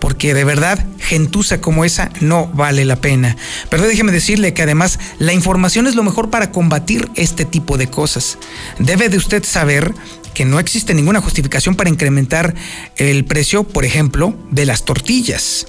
[0.00, 3.36] Porque de verdad, gentuza como esa no vale la pena.
[3.68, 7.88] Pero déjeme decirle que además la información es lo mejor para combatir este tipo de
[7.88, 8.38] cosas.
[8.78, 9.92] Debe de usted saber
[10.34, 12.54] que no existe ninguna justificación para incrementar
[12.96, 15.66] el precio, por ejemplo, de las tortillas.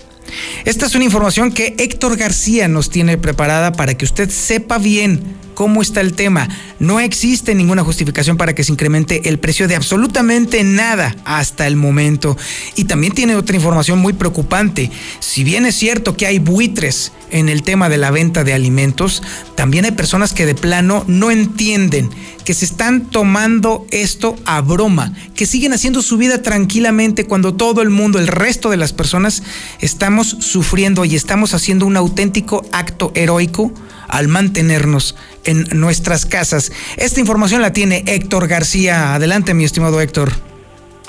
[0.66, 5.24] Esta es una información que Héctor García nos tiene preparada para que usted sepa bien
[5.60, 6.48] cómo está el tema.
[6.80, 11.76] No existe ninguna justificación para que se incremente el precio de absolutamente nada hasta el
[11.76, 12.38] momento.
[12.78, 14.90] Y también tiene otra información muy preocupante.
[15.20, 19.22] Si bien es cierto que hay buitres en el tema de la venta de alimentos,
[19.56, 22.10] también hay personas que de plano no entienden
[22.46, 27.82] que se están tomando esto a broma, que siguen haciendo su vida tranquilamente cuando todo
[27.82, 29.44] el mundo, el resto de las personas,
[29.82, 33.74] estamos sufriendo y estamos haciendo un auténtico acto heroico
[34.08, 36.72] al mantenernos en nuestras casas.
[36.98, 39.14] Esta información la tiene Héctor García.
[39.14, 40.49] Adelante, mi estimado Héctor.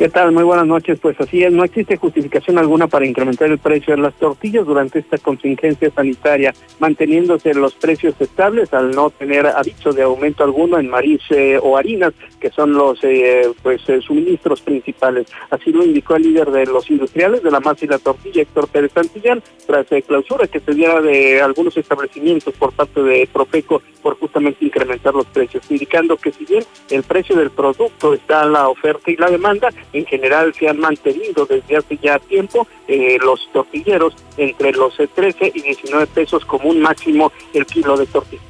[0.01, 0.33] ¿Qué tal?
[0.33, 0.99] Muy buenas noches.
[0.99, 5.01] Pues así es, no existe justificación alguna para incrementar el precio de las tortillas durante
[5.01, 10.89] esta contingencia sanitaria, manteniéndose los precios estables al no tener aviso de aumento alguno en
[10.89, 15.27] maíz eh, o harinas, que son los eh, pues eh, suministros principales.
[15.51, 18.69] Así lo indicó el líder de los industriales de la masa y la tortilla, Héctor
[18.69, 24.19] Pérez Santillán, tras clausura que se diera de algunos establecimientos por parte de Profeco por
[24.19, 28.69] justamente incrementar los precios, indicando que si bien el precio del producto está en la
[28.69, 33.51] oferta y la demanda, en general se han mantenido desde hace ya tiempo eh, los
[33.53, 38.43] tortilleros entre los 13 y 19 pesos como un máximo el kilo de tortilla.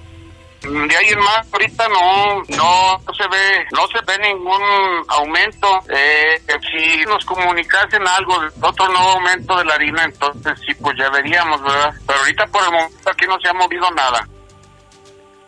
[0.62, 4.61] De ahí en más, ahorita no, no se ve, no se ve ningún
[5.09, 5.66] aumento.
[5.88, 6.38] Eh,
[6.70, 11.62] si nos comunicasen algo, otro nuevo aumento de la harina, entonces sí, pues ya veríamos,
[11.62, 11.95] ¿verdad?
[12.07, 14.28] Pero ahorita por el momento aquí no se ha movido nada.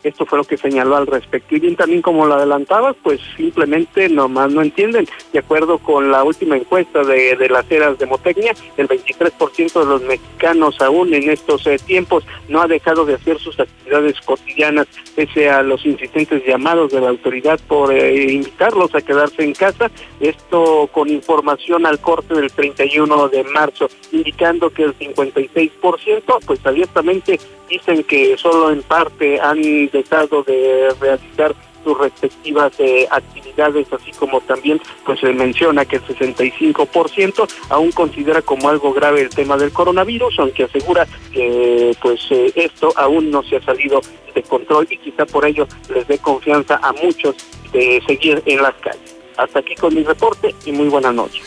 [0.03, 1.55] Esto fue lo que señaló al respecto.
[1.55, 5.07] Y bien también como lo adelantabas, pues simplemente nomás no entienden.
[5.31, 9.85] De acuerdo con la última encuesta de, de las eras de Motecnia, el 23% de
[9.85, 14.87] los mexicanos aún en estos eh, tiempos no ha dejado de hacer sus actividades cotidianas
[15.15, 19.91] pese a los insistentes llamados de la autoridad por eh, invitarlos a quedarse en casa.
[20.19, 27.39] Esto con información al corte del 31 de marzo, indicando que el 56% pues abiertamente
[27.73, 34.39] dicen que solo en parte han dejado de realizar sus respectivas eh, actividades, así como
[34.41, 39.73] también pues se menciona que el 65% aún considera como algo grave el tema del
[39.73, 44.01] coronavirus, aunque asegura que pues eh, esto aún no se ha salido
[44.33, 47.35] de control y quizá por ello les dé confianza a muchos
[47.71, 49.22] de seguir en las calles.
[49.37, 51.41] Hasta aquí con mi reporte y muy buenas noches.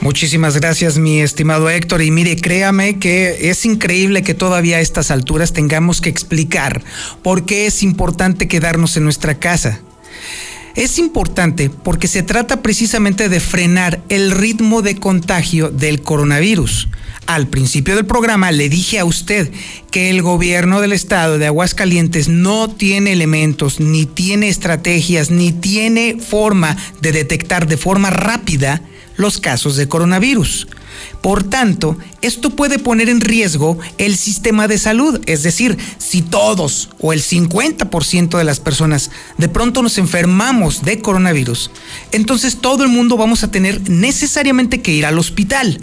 [0.00, 2.02] Muchísimas gracias, mi estimado Héctor.
[2.02, 6.82] Y mire, créame que es increíble que todavía a estas alturas tengamos que explicar
[7.22, 9.80] por qué es importante quedarnos en nuestra casa.
[10.74, 16.88] Es importante porque se trata precisamente de frenar el ritmo de contagio del coronavirus.
[17.30, 19.52] Al principio del programa le dije a usted
[19.92, 26.16] que el gobierno del estado de Aguascalientes no tiene elementos, ni tiene estrategias, ni tiene
[26.18, 28.82] forma de detectar de forma rápida
[29.16, 30.66] los casos de coronavirus.
[31.22, 36.90] Por tanto, esto puede poner en riesgo el sistema de salud, es decir, si todos
[36.98, 41.70] o el 50% de las personas de pronto nos enfermamos de coronavirus,
[42.10, 45.78] entonces todo el mundo vamos a tener necesariamente que ir al hospital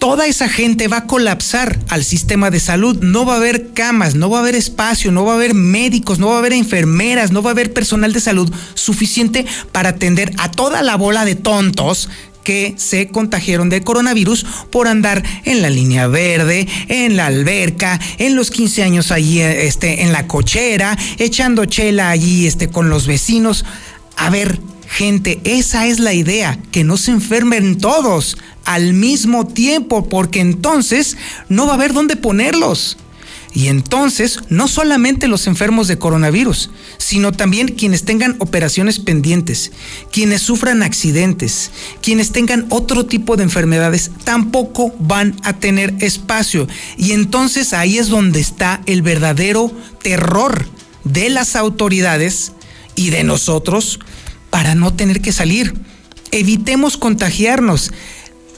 [0.00, 2.98] toda esa gente va a colapsar al sistema de salud.
[3.02, 6.18] No va a haber camas, no va a haber espacio, no va a haber médicos,
[6.18, 10.32] no va a haber enfermeras, no va a haber personal de salud suficiente para atender
[10.38, 12.08] a toda la bola de tontos
[12.42, 18.34] que se contagiaron de coronavirus por andar en la línea verde, en la alberca, en
[18.34, 23.66] los 15 años allí este, en la cochera, echando chela allí este, con los vecinos.
[24.16, 24.58] A ver,
[24.90, 31.16] gente, esa es la idea, que no se enfermen todos al mismo tiempo, porque entonces
[31.48, 32.98] no va a haber dónde ponerlos.
[33.52, 39.72] Y entonces, no solamente los enfermos de coronavirus, sino también quienes tengan operaciones pendientes,
[40.12, 41.70] quienes sufran accidentes,
[42.00, 46.68] quienes tengan otro tipo de enfermedades, tampoco van a tener espacio.
[46.96, 50.68] Y entonces ahí es donde está el verdadero terror
[51.02, 52.52] de las autoridades
[52.94, 53.98] y de nosotros
[54.50, 55.74] para no tener que salir.
[56.32, 57.92] Evitemos contagiarnos.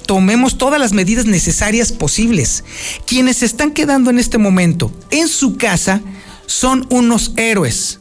[0.07, 2.64] Tomemos todas las medidas necesarias posibles.
[3.07, 6.01] Quienes se están quedando en este momento en su casa
[6.47, 8.01] son unos héroes.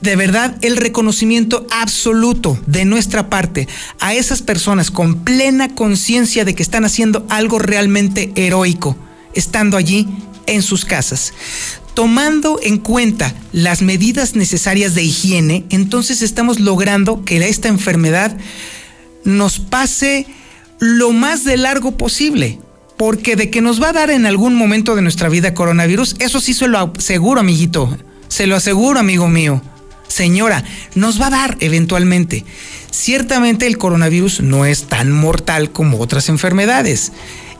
[0.00, 3.66] De verdad, el reconocimiento absoluto de nuestra parte
[3.98, 8.96] a esas personas con plena conciencia de que están haciendo algo realmente heroico,
[9.32, 10.06] estando allí
[10.46, 11.32] en sus casas.
[11.96, 18.36] Tomando en cuenta las medidas necesarias de higiene, entonces estamos logrando que esta enfermedad
[19.24, 20.26] nos pase
[20.78, 22.60] lo más de largo posible.
[22.98, 26.38] Porque de que nos va a dar en algún momento de nuestra vida coronavirus, eso
[26.38, 27.96] sí se lo aseguro, amiguito.
[28.28, 29.62] Se lo aseguro, amigo mío.
[30.06, 32.44] Señora, nos va a dar eventualmente.
[32.90, 37.12] Ciertamente el coronavirus no es tan mortal como otras enfermedades.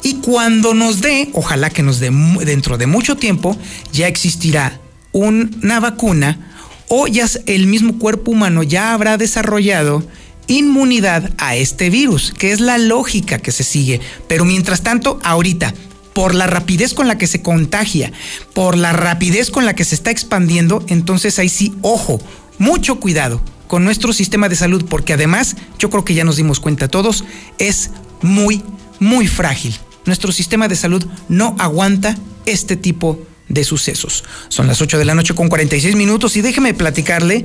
[0.03, 2.11] Y cuando nos dé, ojalá que nos dé
[2.45, 3.57] dentro de mucho tiempo,
[3.93, 4.81] ya existirá
[5.13, 6.53] una vacuna
[6.89, 10.05] o ya el mismo cuerpo humano ya habrá desarrollado
[10.47, 14.01] inmunidad a este virus, que es la lógica que se sigue.
[14.29, 15.75] Pero mientras tanto, ahorita,
[16.13, 18.13] por la rapidez con la que se contagia,
[18.55, 22.21] por la rapidez con la que se está expandiendo, entonces ahí sí, ojo,
[22.59, 26.61] mucho cuidado con nuestro sistema de salud, porque además, yo creo que ya nos dimos
[26.61, 27.25] cuenta todos,
[27.59, 27.91] es
[28.23, 28.63] muy,
[29.01, 29.75] muy frágil.
[30.07, 34.25] Nuestro sistema de salud no aguanta este tipo de sucesos.
[34.49, 37.45] Son las 8 de la noche con 46 minutos y déjeme platicarle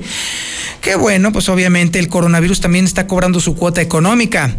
[0.80, 4.56] que bueno, pues obviamente el coronavirus también está cobrando su cuota económica.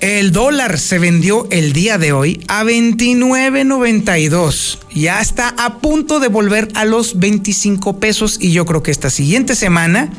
[0.00, 4.80] El dólar se vendió el día de hoy a 29.92.
[4.92, 9.10] Ya está a punto de volver a los 25 pesos y yo creo que esta
[9.10, 10.10] siguiente semana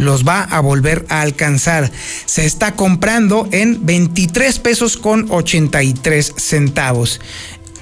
[0.00, 1.90] los va a volver a alcanzar.
[2.24, 7.20] Se está comprando en 23 pesos con 83 centavos.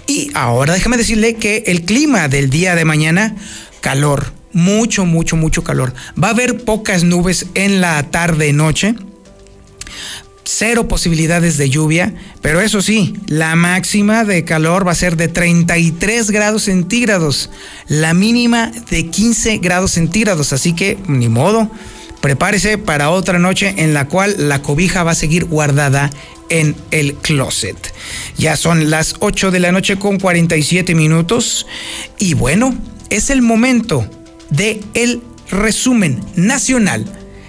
[0.06, 3.36] Y ahora déjame decirle que el clima del día de mañana,
[3.80, 5.94] calor, mucho, mucho, mucho calor.
[6.22, 8.94] Va a haber pocas nubes en la tarde-noche.
[10.44, 15.28] Cero posibilidades de lluvia, pero eso sí, la máxima de calor va a ser de
[15.28, 17.50] 33 grados centígrados,
[17.86, 21.70] la mínima de 15 grados centígrados, así que ni modo,
[22.20, 26.10] prepárese para otra noche en la cual la cobija va a seguir guardada
[26.48, 27.76] en el closet.
[28.36, 31.66] Ya son las 8 de la noche con 47 minutos
[32.18, 32.76] y bueno,
[33.10, 34.08] es el momento
[34.50, 37.04] de el resumen nacional,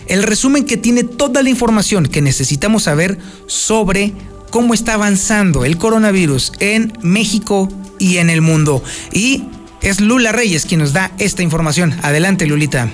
[0.07, 3.17] el resumen que tiene toda la información que necesitamos saber
[3.47, 4.13] sobre
[4.49, 8.83] cómo está avanzando el coronavirus en México y en el mundo.
[9.11, 9.43] Y
[9.81, 11.95] es Lula Reyes quien nos da esta información.
[12.01, 12.89] Adelante, Lulita.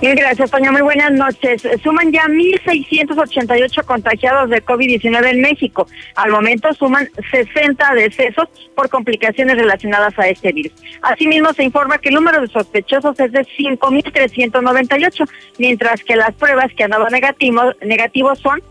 [0.00, 0.72] Gracias, Toña.
[0.72, 1.66] Muy buenas noches.
[1.82, 5.86] Suman ya 1.688 contagiados de COVID-19 en México.
[6.14, 10.72] Al momento suman 60 decesos por complicaciones relacionadas a este virus.
[11.02, 15.28] Asimismo, se informa que el número de sospechosos es de 5.398,
[15.58, 18.62] mientras que las pruebas que han dado negativos, negativos son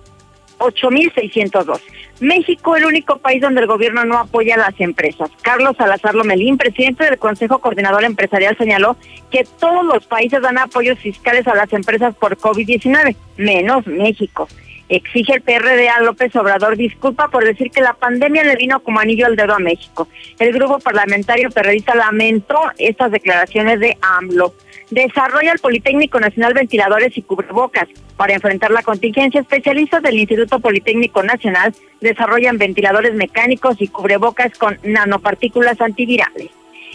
[0.60, 1.82] 8.602.
[2.24, 5.30] México, el único país donde el gobierno no apoya a las empresas.
[5.42, 8.96] Carlos Salazar Lomelín, presidente del Consejo Coordinador Empresarial, señaló
[9.30, 14.48] que todos los países dan apoyos fiscales a las empresas por COVID-19, menos México.
[14.94, 19.00] Exige el PRD a López Obrador disculpa por decir que la pandemia le vino como
[19.00, 20.08] anillo al dedo a México.
[20.38, 24.54] El grupo parlamentario perredista lamentó estas declaraciones de AMLO.
[24.92, 27.88] Desarrolla el Politécnico Nacional ventiladores y cubrebocas.
[28.18, 34.78] Para enfrentar la contingencia, especialistas del Instituto Politécnico Nacional desarrollan ventiladores mecánicos y cubrebocas con
[34.84, 36.52] nanopartículas antivirales.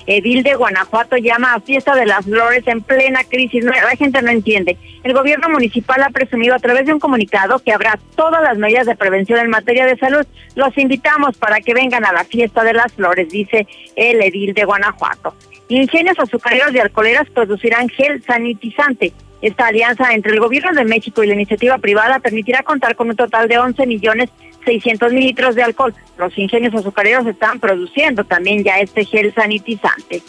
[0.09, 3.63] Edil de Guanajuato llama a fiesta de las flores en plena crisis.
[3.63, 4.79] la gente no entiende.
[5.05, 8.87] El gobierno municipal ha presumido a través de un comunicado que habrá todas las medidas
[8.87, 10.25] de prevención en materia de salud.
[10.55, 14.65] Los invitamos para que vengan a la fiesta de las flores, dice el edil de
[14.65, 15.35] Guanajuato.
[15.69, 19.13] Ingenios azucareros y alcoholeras producirán gel sanitizante.
[19.43, 23.17] Esta alianza entre el gobierno de México y la iniciativa privada permitirá contar con un
[23.17, 24.31] total de 11 millones
[24.65, 25.95] 600 mil litros de alcohol.
[26.17, 30.23] Los ingenios azucareros están produciendo también ya este gel sanitizante.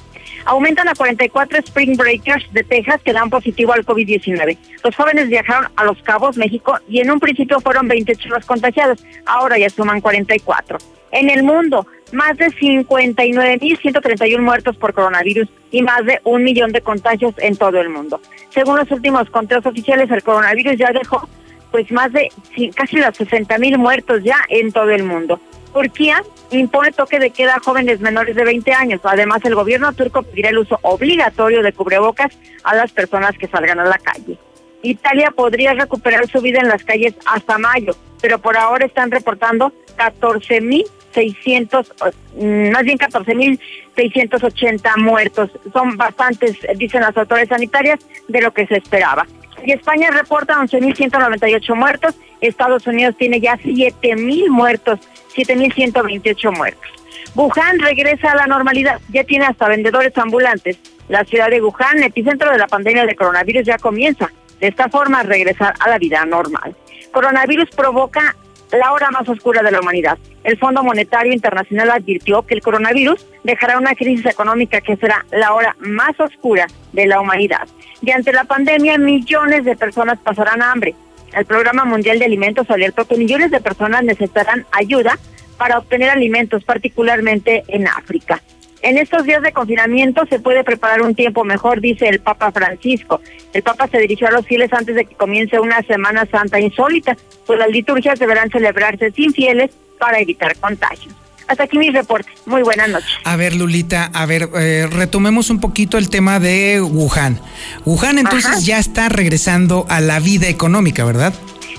[0.45, 4.57] Aumentan a 44 Spring Breakers de Texas que dan positivo al COVID-19.
[4.83, 9.03] Los jóvenes viajaron a Los Cabos, México, y en un principio fueron 28 los contagiados.
[9.25, 10.77] Ahora ya suman 44.
[11.11, 16.81] En el mundo, más de 59.131 muertos por coronavirus y más de un millón de
[16.81, 18.21] contagios en todo el mundo.
[18.49, 21.27] Según los últimos conteos oficiales, el coronavirus ya dejó
[21.71, 22.29] pues más de
[22.75, 25.39] casi los 60.000 muertos ya en todo el mundo.
[25.73, 29.01] Turquía impone toque de queda a jóvenes menores de 20 años.
[29.03, 33.79] Además, el gobierno turco pedirá el uso obligatorio de cubrebocas a las personas que salgan
[33.79, 34.37] a la calle.
[34.81, 39.71] Italia podría recuperar su vida en las calles hasta mayo, pero por ahora están reportando
[39.97, 41.93] 14.000 600,
[42.35, 45.51] mm, más bien 14.680 muertos.
[45.73, 49.25] Son bastantes, dicen las autoridades sanitarias, de lo que se esperaba.
[49.65, 54.99] Y España reporta 11.198 muertos, Estados Unidos tiene ya 7.000 muertos,
[55.35, 56.89] 7.128 muertos.
[57.35, 60.77] Wuhan regresa a la normalidad, ya tiene hasta vendedores ambulantes.
[61.09, 65.19] La ciudad de Wuhan, epicentro de la pandemia de coronavirus, ya comienza de esta forma
[65.19, 66.75] a regresar a la vida normal.
[67.11, 68.35] Coronavirus provoca
[68.71, 70.17] la hora más oscura de la humanidad.
[70.43, 75.53] El Fondo Monetario Internacional advirtió que el coronavirus dejará una crisis económica que será la
[75.53, 77.67] hora más oscura de la humanidad.
[78.01, 80.95] Y ante la pandemia, millones de personas pasarán hambre.
[81.33, 85.17] El Programa Mundial de Alimentos alertó que millones de personas necesitarán ayuda
[85.57, 88.41] para obtener alimentos, particularmente en África.
[88.81, 93.21] En estos días de confinamiento se puede preparar un tiempo mejor, dice el Papa Francisco.
[93.53, 97.17] El Papa se dirigió a los fieles antes de que comience una Semana Santa insólita,
[97.45, 101.13] pues las liturgias deberán celebrarse sin fieles para evitar contagios.
[101.47, 102.29] Hasta aquí mi reporte.
[102.45, 103.09] Muy buenas noches.
[103.23, 107.39] A ver, Lulita, a ver, eh, retomemos un poquito el tema de Wuhan.
[107.85, 111.33] Wuhan entonces ya está regresando a la vida económica, ¿verdad?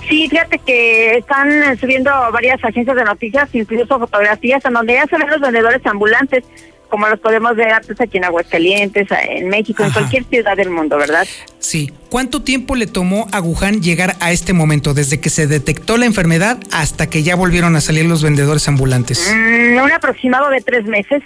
[0.09, 5.17] Sí, fíjate que están subiendo varias agencias de noticias, incluso fotografías, en donde ya se
[5.17, 6.43] ven los vendedores ambulantes
[6.91, 10.99] como los podemos ver pues, aquí en Aguascalientes, en México, en cualquier ciudad del mundo,
[10.99, 11.27] ¿verdad?
[11.59, 11.93] Sí.
[12.11, 16.07] ¿Cuánto tiempo le tomó a Wuhan llegar a este momento, desde que se detectó la
[16.07, 19.33] enfermedad hasta que ya volvieron a salir los vendedores ambulantes?
[19.35, 21.23] Mm, un aproximado de tres meses.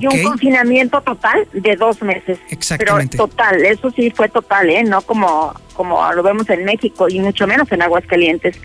[0.00, 2.38] Y un confinamiento total de dos meses.
[2.48, 3.16] Exactamente.
[3.16, 4.84] Pero total, eso sí fue total, ¿eh?
[4.84, 8.56] No como, como lo vemos en México y mucho menos en Aguascalientes.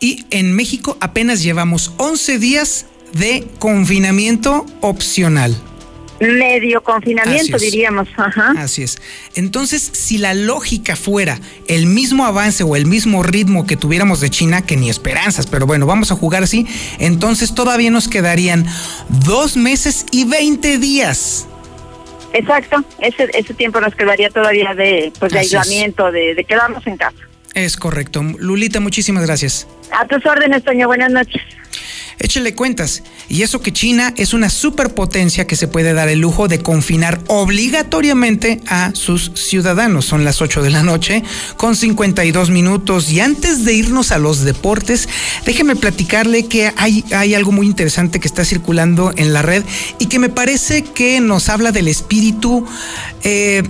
[0.00, 5.56] Y en México apenas llevamos 11 días de confinamiento opcional.
[6.18, 8.08] Medio confinamiento, diríamos.
[8.16, 8.54] Ajá.
[8.56, 8.96] Así es.
[9.34, 11.38] Entonces, si la lógica fuera
[11.68, 15.66] el mismo avance o el mismo ritmo que tuviéramos de China, que ni esperanzas, pero
[15.66, 16.66] bueno, vamos a jugar así,
[16.98, 18.64] entonces todavía nos quedarían
[19.26, 21.48] dos meses y veinte días.
[22.32, 26.96] Exacto, ese, ese tiempo nos quedaría todavía de, pues, de aislamiento, de, de quedarnos en
[26.96, 27.16] casa.
[27.54, 28.22] Es correcto.
[28.38, 29.66] Lulita, muchísimas gracias.
[29.90, 30.86] A tus órdenes, Toño.
[30.86, 31.40] Buenas noches.
[32.18, 33.02] Échele cuentas.
[33.28, 37.20] Y eso que China es una superpotencia que se puede dar el lujo de confinar
[37.26, 40.06] obligatoriamente a sus ciudadanos.
[40.06, 41.22] Son las 8 de la noche
[41.56, 43.10] con 52 minutos.
[43.10, 45.08] Y antes de irnos a los deportes,
[45.44, 49.62] déjeme platicarle que hay, hay algo muy interesante que está circulando en la red
[49.98, 52.66] y que me parece que nos habla del espíritu.
[53.24, 53.62] Eh,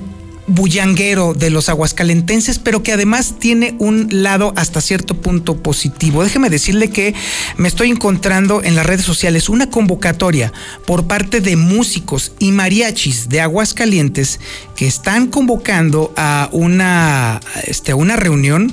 [0.46, 6.22] bullanguero de los aguascalentenses, pero que además tiene un lado hasta cierto punto positivo.
[6.22, 7.14] Déjeme decirle que
[7.56, 10.52] me estoy encontrando en las redes sociales una convocatoria
[10.86, 14.40] por parte de músicos y mariachis de Aguascalientes
[14.76, 18.72] que están convocando a una, este, una reunión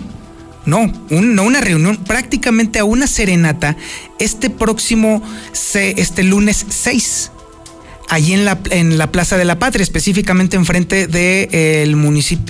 [0.66, 3.76] no, no una reunión, prácticamente a una serenata
[4.18, 5.22] este próximo,
[5.52, 7.33] este lunes 6
[8.14, 11.48] allí en la, en la Plaza de la Patria, específicamente enfrente de,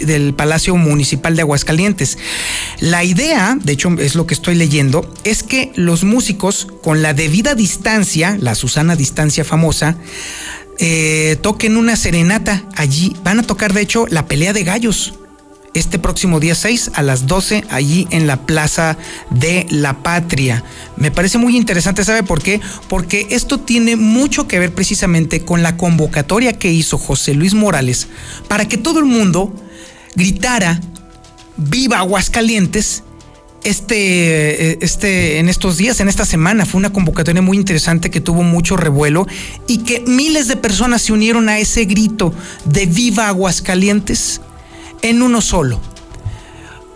[0.05, 2.17] del Palacio Municipal de Aguascalientes.
[2.79, 7.13] La idea, de hecho es lo que estoy leyendo, es que los músicos con la
[7.13, 9.97] debida distancia, la Susana distancia famosa,
[10.79, 13.15] eh, toquen una serenata allí.
[13.23, 15.13] Van a tocar, de hecho, la pelea de gallos
[15.73, 18.97] este próximo día 6 a las 12 allí en la Plaza
[19.29, 20.63] de la Patria.
[20.97, 22.61] Me parece muy interesante, ¿sabe por qué?
[22.87, 28.07] Porque esto tiene mucho que ver precisamente con la convocatoria que hizo José Luis Morales
[28.47, 29.53] para que todo el mundo
[30.15, 30.79] gritara
[31.57, 33.03] viva Aguascalientes
[33.63, 38.19] este, eh, este, en estos días, en esta semana, fue una convocatoria muy interesante que
[38.19, 39.25] tuvo mucho revuelo
[39.67, 42.33] y que miles de personas se unieron a ese grito
[42.65, 44.41] de Viva Aguascalientes
[45.03, 45.79] en uno solo.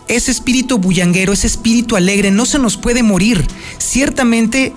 [0.07, 3.45] Ese espíritu bullanguero, ese espíritu alegre no se nos puede morir.
[3.77, 4.73] Ciertamente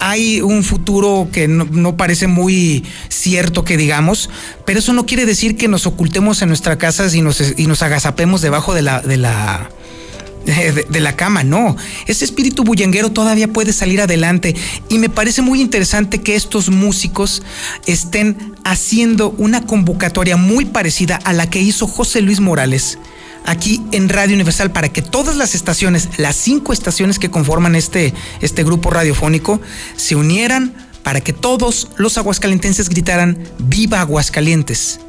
[0.00, 4.30] hay un futuro que no, parece muy cierto que digamos,
[4.64, 7.82] pero eso no quiere decir que nos ocultemos en nuestra casa y nos, y nos
[7.82, 9.70] agazapemos debajo de la, de la,
[10.44, 11.76] de, la cama, no.
[12.06, 14.54] Ese espíritu bullanguero todavía puede salir adelante
[14.88, 17.42] y me parece muy interesante que estos músicos
[17.86, 22.98] estén haciendo una convocatoria muy parecida a la que hizo José Luis Morales
[23.44, 28.12] aquí en Radio Universal para que todas las estaciones, las cinco estaciones que conforman este,
[28.40, 29.60] este grupo radiofónico,
[29.96, 35.00] se unieran para que todos los aguascalentenses gritaran Viva Aguascalientes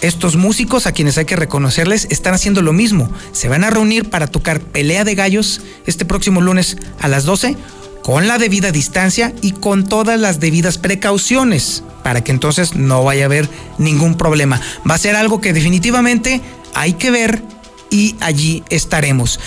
[0.00, 3.10] estos músicos, a quienes hay que reconocerles, están haciendo lo mismo.
[3.32, 7.56] Se van a reunir para tocar Pelea de Gallos este próximo lunes a las 12
[8.02, 13.24] con la debida distancia y con todas las debidas precauciones para que entonces no vaya
[13.24, 13.48] a haber
[13.78, 14.60] ningún problema.
[14.88, 16.40] Va a ser algo que definitivamente
[16.74, 17.42] hay que ver
[17.90, 19.38] y allí estaremos.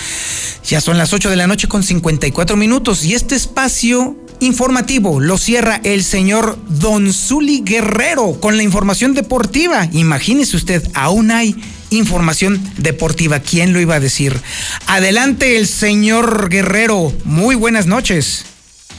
[0.64, 5.38] Ya son las 8 de la noche con 54 minutos y este espacio informativo lo
[5.38, 9.88] cierra el señor Don Zuli Guerrero con la información deportiva.
[9.92, 11.56] Imagínese usted, aún hay
[11.90, 13.40] información deportiva.
[13.40, 14.40] ¿Quién lo iba a decir?
[14.86, 17.12] Adelante el señor Guerrero.
[17.24, 18.44] Muy buenas noches.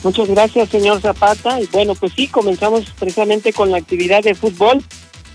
[0.03, 1.59] Muchas gracias, señor Zapata.
[1.59, 4.83] Y bueno, pues sí, comenzamos precisamente con la actividad de fútbol.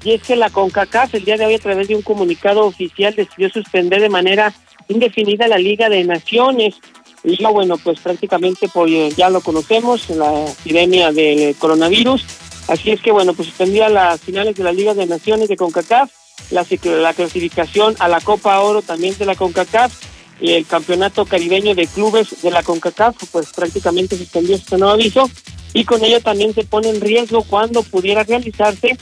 [0.05, 3.15] Y es que la CONCACAF el día de hoy a través de un comunicado oficial
[3.15, 4.55] decidió suspender de manera
[4.89, 6.77] indefinida la Liga de Naciones.
[7.23, 12.25] Y bueno, pues prácticamente pues, ya lo conocemos, la epidemia del coronavirus.
[12.69, 16.11] Así es que bueno, pues suspendía las finales de la Liga de Naciones de CONCACAF,
[16.51, 19.93] la, la clasificación a la Copa Oro también de la CONCACAF
[20.41, 25.29] y el campeonato caribeño de clubes de la CONCACAF, pues prácticamente suspendió este nuevo aviso
[25.75, 28.97] y con ello también se pone en riesgo cuando pudiera realizarse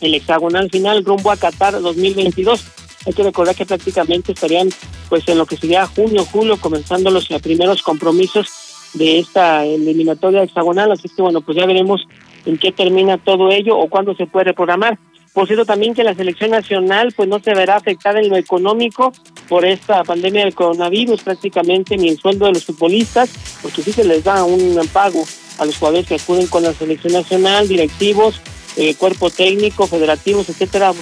[0.00, 2.64] el hexagonal final rumbo a Qatar 2022.
[3.06, 4.68] Hay que recordar que prácticamente estarían
[5.08, 8.48] pues en lo que sería junio, julio, comenzando los primeros compromisos
[8.94, 12.06] de esta eliminatoria hexagonal, así que bueno, pues ya veremos
[12.44, 14.98] en qué termina todo ello o cuándo se puede reprogramar.
[15.32, 19.12] Por cierto, también que la selección nacional pues no se verá afectada en lo económico
[19.48, 23.30] por esta pandemia del coronavirus, prácticamente ni el sueldo de los futbolistas,
[23.60, 25.22] porque sí se les da un pago
[25.58, 28.40] a los jugadores que acuden con la selección nacional, directivos,
[28.76, 30.92] eh, cuerpo técnico, federativos, etcétera.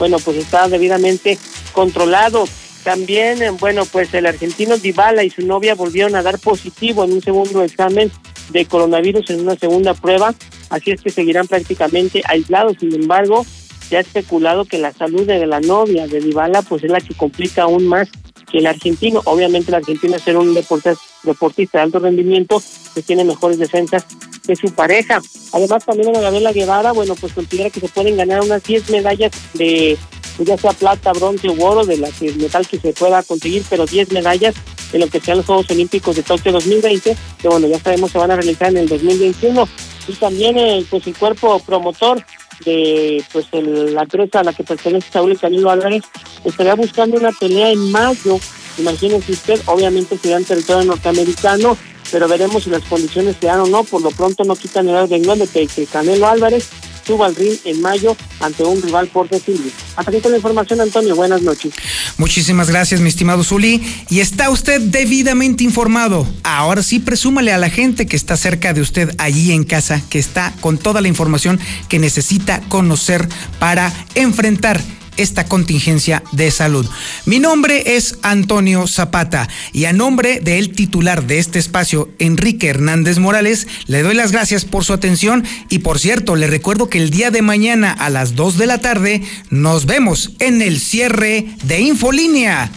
[0.00, 1.38] Bueno, pues está debidamente
[1.72, 2.48] controlado.
[2.82, 7.12] También, eh, bueno, pues el argentino Dybala y su novia volvieron a dar positivo en
[7.12, 8.10] un segundo examen
[8.48, 10.34] de coronavirus en una segunda prueba,
[10.70, 12.78] así es que seguirán prácticamente aislados.
[12.80, 13.44] Sin embargo,
[13.88, 17.14] se ha especulado que la salud de la novia de Dybala pues es la que
[17.14, 18.08] complica aún más
[18.50, 19.22] que el argentino.
[19.24, 22.62] Obviamente el argentino es ser un deportista, de alto rendimiento
[22.94, 24.04] que tiene mejores defensas
[24.46, 25.20] que su pareja.
[25.52, 29.32] Además también la Gabriela Guevara, bueno, pues considera que se pueden ganar unas 10 medallas
[29.54, 29.96] de
[30.36, 33.62] pues, ya sea plata, bronce o oro, de la que metal que se pueda conseguir,
[33.68, 34.54] pero 10 medallas
[34.92, 38.18] en lo que sean los Juegos Olímpicos de Tokio 2020, que bueno, ya sabemos se
[38.18, 39.68] van a realizar en el 2021.
[40.08, 42.24] Y también eh, pues el cuerpo promotor
[42.64, 46.02] de pues el, la empresa a la que pertenece Saúl Canelo Álvarez
[46.44, 48.38] estaría buscando una pelea en mayo.
[48.78, 51.76] Imagínense usted, obviamente sería en territorio norteamericano,
[52.10, 53.84] pero veremos si las condiciones se dan o no.
[53.84, 56.70] Por lo pronto no quitan el orden de que Canelo Álvarez
[57.06, 59.72] suba al ring en mayo ante un rival por decidir.
[59.96, 61.14] Hasta aquí con la información, Antonio.
[61.16, 61.72] Buenas noches.
[62.18, 63.82] Muchísimas gracias, mi estimado Zuli.
[64.08, 66.26] Y está usted debidamente informado.
[66.42, 70.18] Ahora sí, presúmale a la gente que está cerca de usted allí en casa, que
[70.18, 73.28] está con toda la información que necesita conocer
[73.58, 74.80] para enfrentar
[75.20, 76.88] esta contingencia de salud.
[77.26, 83.18] Mi nombre es Antonio Zapata y a nombre del titular de este espacio, Enrique Hernández
[83.18, 87.10] Morales, le doy las gracias por su atención y por cierto, le recuerdo que el
[87.10, 91.80] día de mañana a las 2 de la tarde nos vemos en el cierre de
[91.80, 92.70] Infolínea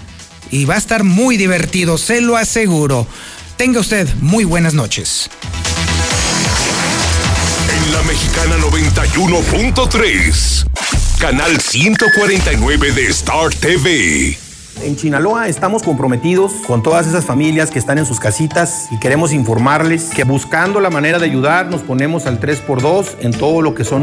[0.51, 3.07] y va a estar muy divertido, se lo aseguro.
[3.57, 5.29] Tenga usted muy buenas noches.
[7.69, 14.37] En la Mexicana 91.3 canal 149 de Star TV.
[14.81, 19.31] En Chinaloa estamos comprometidos con todas esas familias que están en sus casitas y queremos
[19.31, 23.85] informarles que buscando la manera de ayudar nos ponemos al 3x2 en todo lo que
[23.85, 23.91] son